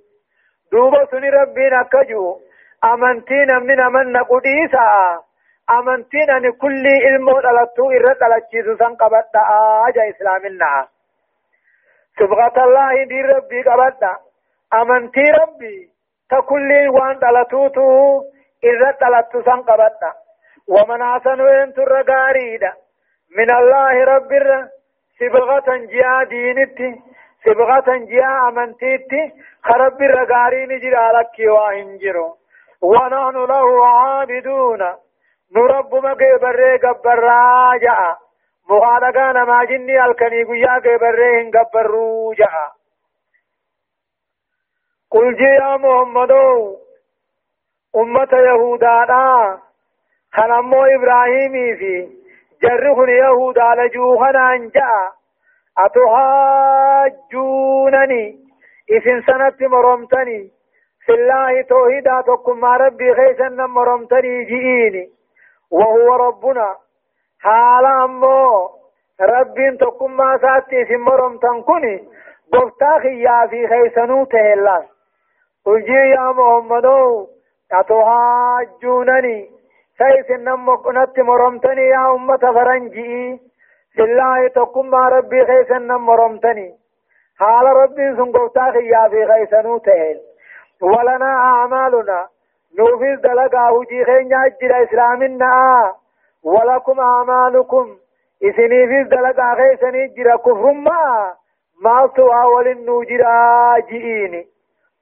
دوبا 0.71 1.05
سني 1.11 1.29
ربنا 1.29 1.83
كجو 1.83 2.39
أمنتين 2.83 3.49
من 3.67 3.79
أمن 3.79 4.11
نقوديسا 4.11 5.21
أمنتين 5.69 6.29
أن 6.29 6.51
كل 6.51 6.83
علم 7.05 7.27
دلتو 7.31 7.91
إرد 7.91 8.17
دلتشيس 8.19 8.77
سنقبت 8.79 9.35
آجا 9.87 10.09
إسلامنا 10.09 10.87
سبغة 12.19 12.63
الله 12.63 13.03
دي 13.03 13.21
ربي 13.21 13.61
قبت 13.61 14.03
أمنتي 14.73 15.21
ربي 15.41 15.92
تكل 16.33 16.71
وان 16.95 17.19
دلتوتو 17.19 17.87
إرد 18.65 18.97
دلتو 19.01 19.41
سنقبت 19.47 20.01
ومن 20.73 21.01
أحسن 21.01 21.41
وين 21.41 21.73
ترغاريدا 21.73 22.73
من 23.37 23.49
الله 23.59 24.03
رب 24.03 24.31
سبغة 25.19 25.67
جاء 25.95 26.23
دينتي 26.23 27.01
سبغة 27.45 27.89
جاء 28.11 28.49
أمنتيتي 28.49 29.31
خرب 29.63 30.01
الرغارين 30.01 30.79
جرى 30.83 31.05
لك 31.17 31.37
وإنجرو 31.39 32.37
ونحن 32.81 33.37
له 33.51 33.87
عابدون. 33.87 34.81
نرب 35.55 35.95
مكي 35.95 36.37
بري 36.41 36.77
قبر 36.77 37.19
راجع. 37.19 38.15
مخالقان 38.69 39.43
ما 39.43 39.65
جني 39.65 40.05
الكني 40.05 40.43
قيا 40.43 40.75
قبرين 40.85 41.51
قبر 41.51 41.85
روجع. 41.85 42.51
قل 45.13 45.35
جي 45.35 45.43
يا 45.43 45.77
محمد 45.77 46.31
أمة 47.95 48.33
يهودا 48.33 49.59
خنمو 50.33 50.85
إبراهيمي 50.85 51.75
في؟ 51.75 52.09
جرهن 52.63 53.09
يهودا 53.09 53.75
لجوهنا 53.75 54.53
أنجا 54.55 55.11
أتحاجونني؟ 57.03 58.25
إذن 58.91 59.21
سنة 59.21 59.67
مرمتني 59.67 60.51
في 61.05 61.11
الله 61.13 61.61
توحيدا 61.61 62.21
تكم 62.21 62.65
ربي 62.65 63.13
خيسا 63.13 63.49
مرمتني 63.49 64.43
جئيني. 64.43 65.09
وهو 65.71 66.15
ربنا 66.15 66.75
حالا 67.39 68.03
أمو 68.03 68.69
ربين 69.21 69.77
ما 70.09 70.37
ساتي 70.37 70.85
في 70.85 70.97
مرمتن 70.97 71.61
كني 71.61 72.07
قفتا 72.53 72.99
خيا 72.99 73.47
في 73.49 73.67
خيسنو 73.67 74.25
تهلا 74.25 74.92
قل 75.65 75.89
يا 75.89 76.31
محمد 76.31 76.85
أتحاجونني 77.71 79.49
سيف 79.97 80.31
النم 80.31 80.75
كنت 80.75 81.19
مرمتني 81.19 81.81
يا 81.87 82.15
أمة 82.15 82.37
فرنجي 82.37 83.39
بالله 83.97 84.47
تقم 84.47 84.89
ما 84.89 85.09
ربي 85.09 85.45
خيس 85.45 85.71
النم 85.71 86.05
مرمتني 86.05 86.73
حال 87.39 87.65
ربي 87.65 88.15
سنقوتا 88.17 88.71
خيا 88.71 89.07
في 89.09 89.25
خيسنو 89.27 89.77
تهل 89.77 90.19
ولنا 90.81 91.31
أعمالنا 91.49 92.27
نوفيز 92.79 93.19
دلقا 93.19 93.69
هجي 93.69 94.05
خين 94.05 94.31
يجل 94.31 94.71
إسلامنا 94.71 95.93
ولكم 96.43 96.99
أعمالكم 96.99 97.97
إسني 98.43 98.87
فيز 98.87 99.07
دلقا 99.07 99.55
خيسني 99.55 100.07
جرى 100.07 100.37
كفر 100.37 100.71
ما 100.71 101.33
ما 101.83 102.09
سوى 102.15 102.43
ولن 102.53 102.85
جرى 102.85 103.81
جئيني 103.89 104.52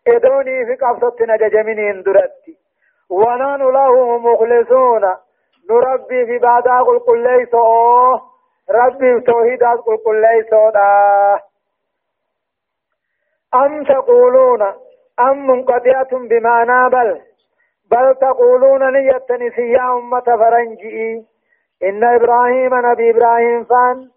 إدوني 0.08 0.66
في 0.66 0.76
قفصتنا 0.76 1.38
ججمين 1.38 2.04
درتي. 2.04 2.58
ونحن 3.10 3.62
له 3.62 4.18
مخلصون. 4.18 5.04
نربي 5.70 6.26
في 6.26 6.38
بعد 6.38 6.68
قل 6.68 7.00
قل 7.00 7.24
ليس. 7.24 7.56
ربي 8.70 9.20
توحيد 9.22 9.64
قل 9.64 9.98
قل 9.98 10.22
ليس. 10.22 10.54
أم 13.54 13.84
تقولون؟ 13.84 14.62
أم 15.20 15.48
منقطعة 15.48 16.10
بمعنى 16.12 16.90
بل 16.90 17.22
بل 17.92 18.16
تقولون 18.16 18.94
نيتني 18.94 19.72
يا 19.72 19.94
أمة 19.94 20.20
فرنجي. 20.22 21.26
إن 21.84 22.04
إبراهيم 22.04 22.74
نبي 22.74 23.10
إبراهيم 23.10 23.64
فان 23.64 24.10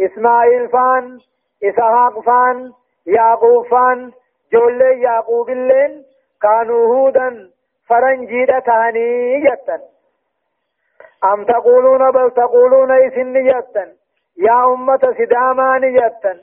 إسماعيل 0.00 0.68
فان 0.68 1.18
إسحاق 1.64 2.20
فان 2.20 2.72
يعقوب 3.06 3.66
فان 3.66 4.12
جولي 4.52 5.00
يعقوب 5.00 5.50
اللين 5.50 6.04
كانوا 6.42 6.86
هودا 6.94 7.50
فرنجي 7.88 8.46
تاني 8.46 9.34
يتن 9.34 9.80
أم 11.24 11.44
تقولون 11.44 12.10
بل 12.10 12.30
تقولون 12.30 12.90
إسن 12.92 13.36
يتن 13.36 13.92
يا 14.36 14.64
أمة 14.64 15.14
سدامان 15.18 15.84
يتن 15.84 16.40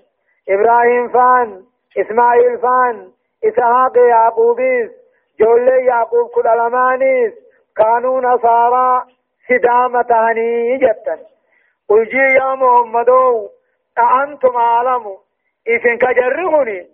إبراهيم 0.49 1.10
فان 1.10 1.64
إسماعيل 1.97 2.57
فان 2.57 3.12
إسحاق 3.43 3.97
يعقوبيس 3.97 4.91
جولي 5.39 5.86
يعقوب 5.86 6.30
كل 6.30 6.47
ألمانيس 6.47 7.34
كانوا 7.78 8.22
نصارى 8.22 9.03
سدامتاني 9.47 10.78
جتن 10.78 11.20
قل 11.89 12.16
يا 12.16 12.55
محمد 12.55 13.10
أأنتم 13.97 14.55
أعلم 14.55 15.18
إذن 15.68 15.97
كجرهني 15.97 16.88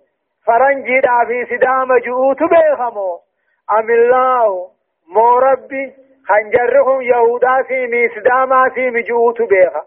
فرنجي 0.48 1.02
في 1.28 1.46
سدام 1.50 1.98
جؤوت 1.98 2.44
بيخمو 2.44 3.20
أم 3.80 3.90
الله 3.90 4.70
مو 5.08 5.38
ربي 5.40 5.94
خنجرهم 6.28 7.02
يهودا 7.02 7.64
سيمي 7.68 8.10
سداما 8.10 8.70
سيمي 8.76 9.02
جؤوت 9.02 9.42
بيخا 9.42 9.82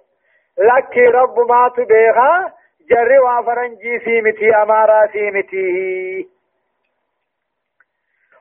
لك 0.58 0.98
رب 0.98 1.38
ما 1.48 1.68
تبيخا 1.76 2.52
جر 2.90 3.10
وفرنجي 3.24 3.98
سيمتي 3.98 4.56
أمارا 4.62 5.06
سيمتي 5.06 6.28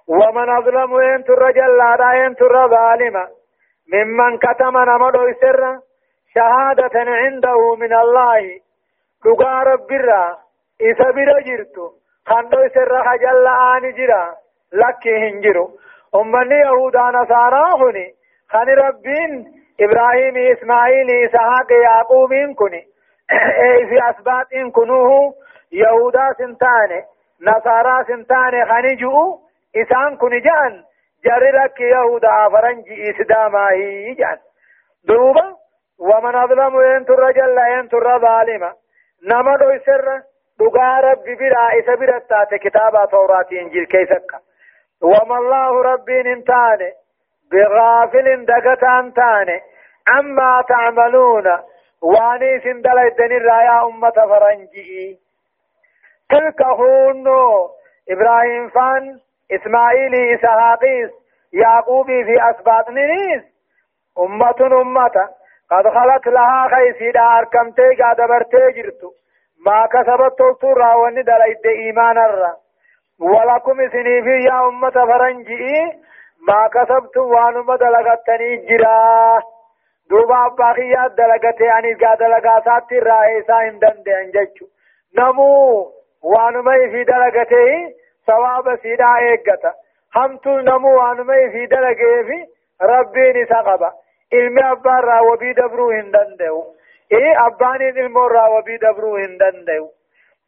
ومن 0.08 0.50
أظلم 0.50 0.92
وين 0.92 1.24
ترجل 1.24 1.78
لا 1.78 2.14
ين 2.14 2.36
تر 2.36 2.68
ظالما 2.68 3.28
ممن 3.94 4.38
كتم 4.38 4.78
نمدو 4.78 5.34
سر 5.42 5.80
شهادة 6.36 7.00
عنده 7.00 7.76
من 7.76 7.94
الله. 7.94 8.60
لقى 9.26 9.64
رب 9.66 9.92
الرا 9.92 10.38
إذا 10.82 11.12
بلا 11.12 11.40
جرتو 11.40 11.92
خندو 12.28 12.68
سر 12.74 13.04
خجل 13.04 13.48
آن 13.48 13.92
جرا 13.98 14.36
لك 14.74 15.08
هنجرو 15.08 15.72
أمني 16.16 16.56
يهودا 16.60 17.02
نصارى 17.02 17.66
هني 17.82 18.14
خن 18.50 18.70
ربين 18.70 19.32
إبراهيم 19.82 20.38
إسماعيل 20.38 21.10
إسحاق 21.26 21.72
يعقوب 21.72 22.30
كني 22.60 22.84
في 23.90 24.10
أسباب 24.10 24.46
إن 24.56 24.72
كنوه 24.72 25.34
يهودا 25.72 26.34
سنتاني 26.38 27.04
نصارى 27.42 28.06
سنتاني 28.08 28.66
خنجو 28.66 29.40
إسان 29.76 30.18
كن 30.18 30.42
جان 30.42 30.84
جررك 31.26 31.80
يهودا 31.80 32.50
فرنجي 32.50 33.12
إسداما 33.12 33.70
هي 33.72 34.14
جان 34.14 34.38
دوبا 35.08 35.56
ومن 36.00 36.36
أظلم 36.36 36.82
ينتر 36.82 37.22
لا 37.56 37.68
ينتر 37.68 38.20
ظالما 38.20 38.74
نما 39.28 39.58
دو 39.58 39.78
سر 39.86 40.22
دغا 40.60 41.00
ربي 41.00 41.36
برا 41.36 41.80
إسا 41.80 41.96
برتات 41.96 42.54
كتابا 42.56 43.06
توراة 43.06 43.46
إنجيل 43.52 43.86
كيسك 43.86 44.32
وما 45.02 45.38
الله 45.38 45.82
ربي 45.82 46.24
نمتاني 46.24 46.92
بغافل 47.52 48.46
دقتان 48.46 49.14
تاني 49.14 49.62
عما 50.08 50.64
تعملون 50.70 51.48
واني 52.02 52.60
سندل 52.60 53.00
الدنيا 53.00 53.40
رايا 53.40 53.86
أمة 53.86 54.12
فرنجي 54.12 55.20
تلك 56.30 56.62
هونو 56.62 57.70
إبراهيم 58.10 58.70
فان 58.70 59.20
إسماعيل 59.52 60.16
إسحاقيس 60.34 61.10
يعقوب 61.54 62.06
في 62.08 62.50
أسباط 62.50 62.90
نيس 62.90 63.44
أمة 64.20 64.82
أمة 64.82 65.30
قد 65.72 65.88
خلت 65.88 66.28
لها 66.28 66.68
خيسيدا 66.76 67.22
أركمتي 67.22 67.96
قاد 68.04 68.18
برتي 68.18 68.72
جرتو 68.82 69.12
ما 69.66 69.86
كسبت 69.86 70.38
تلتورا 70.40 70.96
وندل 70.96 71.42
إد 71.42 71.66
إيمان 71.66 72.18
الرا 72.18 72.54
ولكم 73.20 73.90
سنيفي 73.90 74.44
يا 74.44 74.68
أمة 74.68 74.90
فرنجي. 74.90 75.68
ما 76.48 76.68
كسبت 76.68 77.18
وانما 77.18 77.76
دلغتني 77.76 78.56
جرا. 78.56 79.40
دوبا 80.10 80.46
أباقيات 80.46 81.12
دلغتي 81.12 81.72
أني 81.78 81.94
قاد 81.94 82.18
دلغاتات 82.18 82.92
الرائسا 82.92 83.54
هندن 83.54 84.04
دي 84.06 84.18
أنججو. 84.22 84.66
نمو 85.18 85.92
وانما 86.24 86.72
في 86.92 87.04
دلغتي 87.04 87.96
ثواب 88.28 88.80
سيدا 88.82 89.16
ايغتا 89.16 89.74
همتو 90.16 90.60
نمو 90.60 90.98
وانمي 90.98 91.50
في 91.50 91.66
دلقه 91.66 92.24
في 92.28 92.46
ربي 92.82 93.42
نسقبا 93.42 93.92
علمي 94.34 94.72
أبان 94.72 95.04
را 95.04 95.22
وبي 95.22 95.54
دبرو 95.54 95.92
هندن 95.92 96.36
ديو. 96.40 96.77
إيه 97.12 97.46
أباني 97.48 97.86
علمو 98.00 98.28
را 98.28 98.48
وبي 98.48 98.78
دبرو 98.78 99.16
هندن 99.18 99.88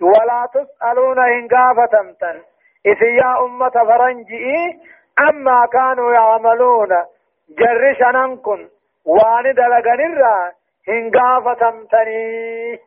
ولا 0.02 0.48
تسألون 0.54 1.20
إن 1.20 1.48
قافتمتن 1.48 2.42
إذ 2.86 3.02
يا 3.02 3.46
أمة 3.46 3.70
فرنجي 3.70 4.80
أما 5.30 5.66
كانوا 5.66 6.14
يعملون. 6.14 6.90
جرشنن 7.50 8.38
كن 8.38 8.70
وان 9.06 9.54
دلقن 9.54 10.02
الرا 10.10 10.52
إن 10.90 11.12
قافتمتني 11.12 12.80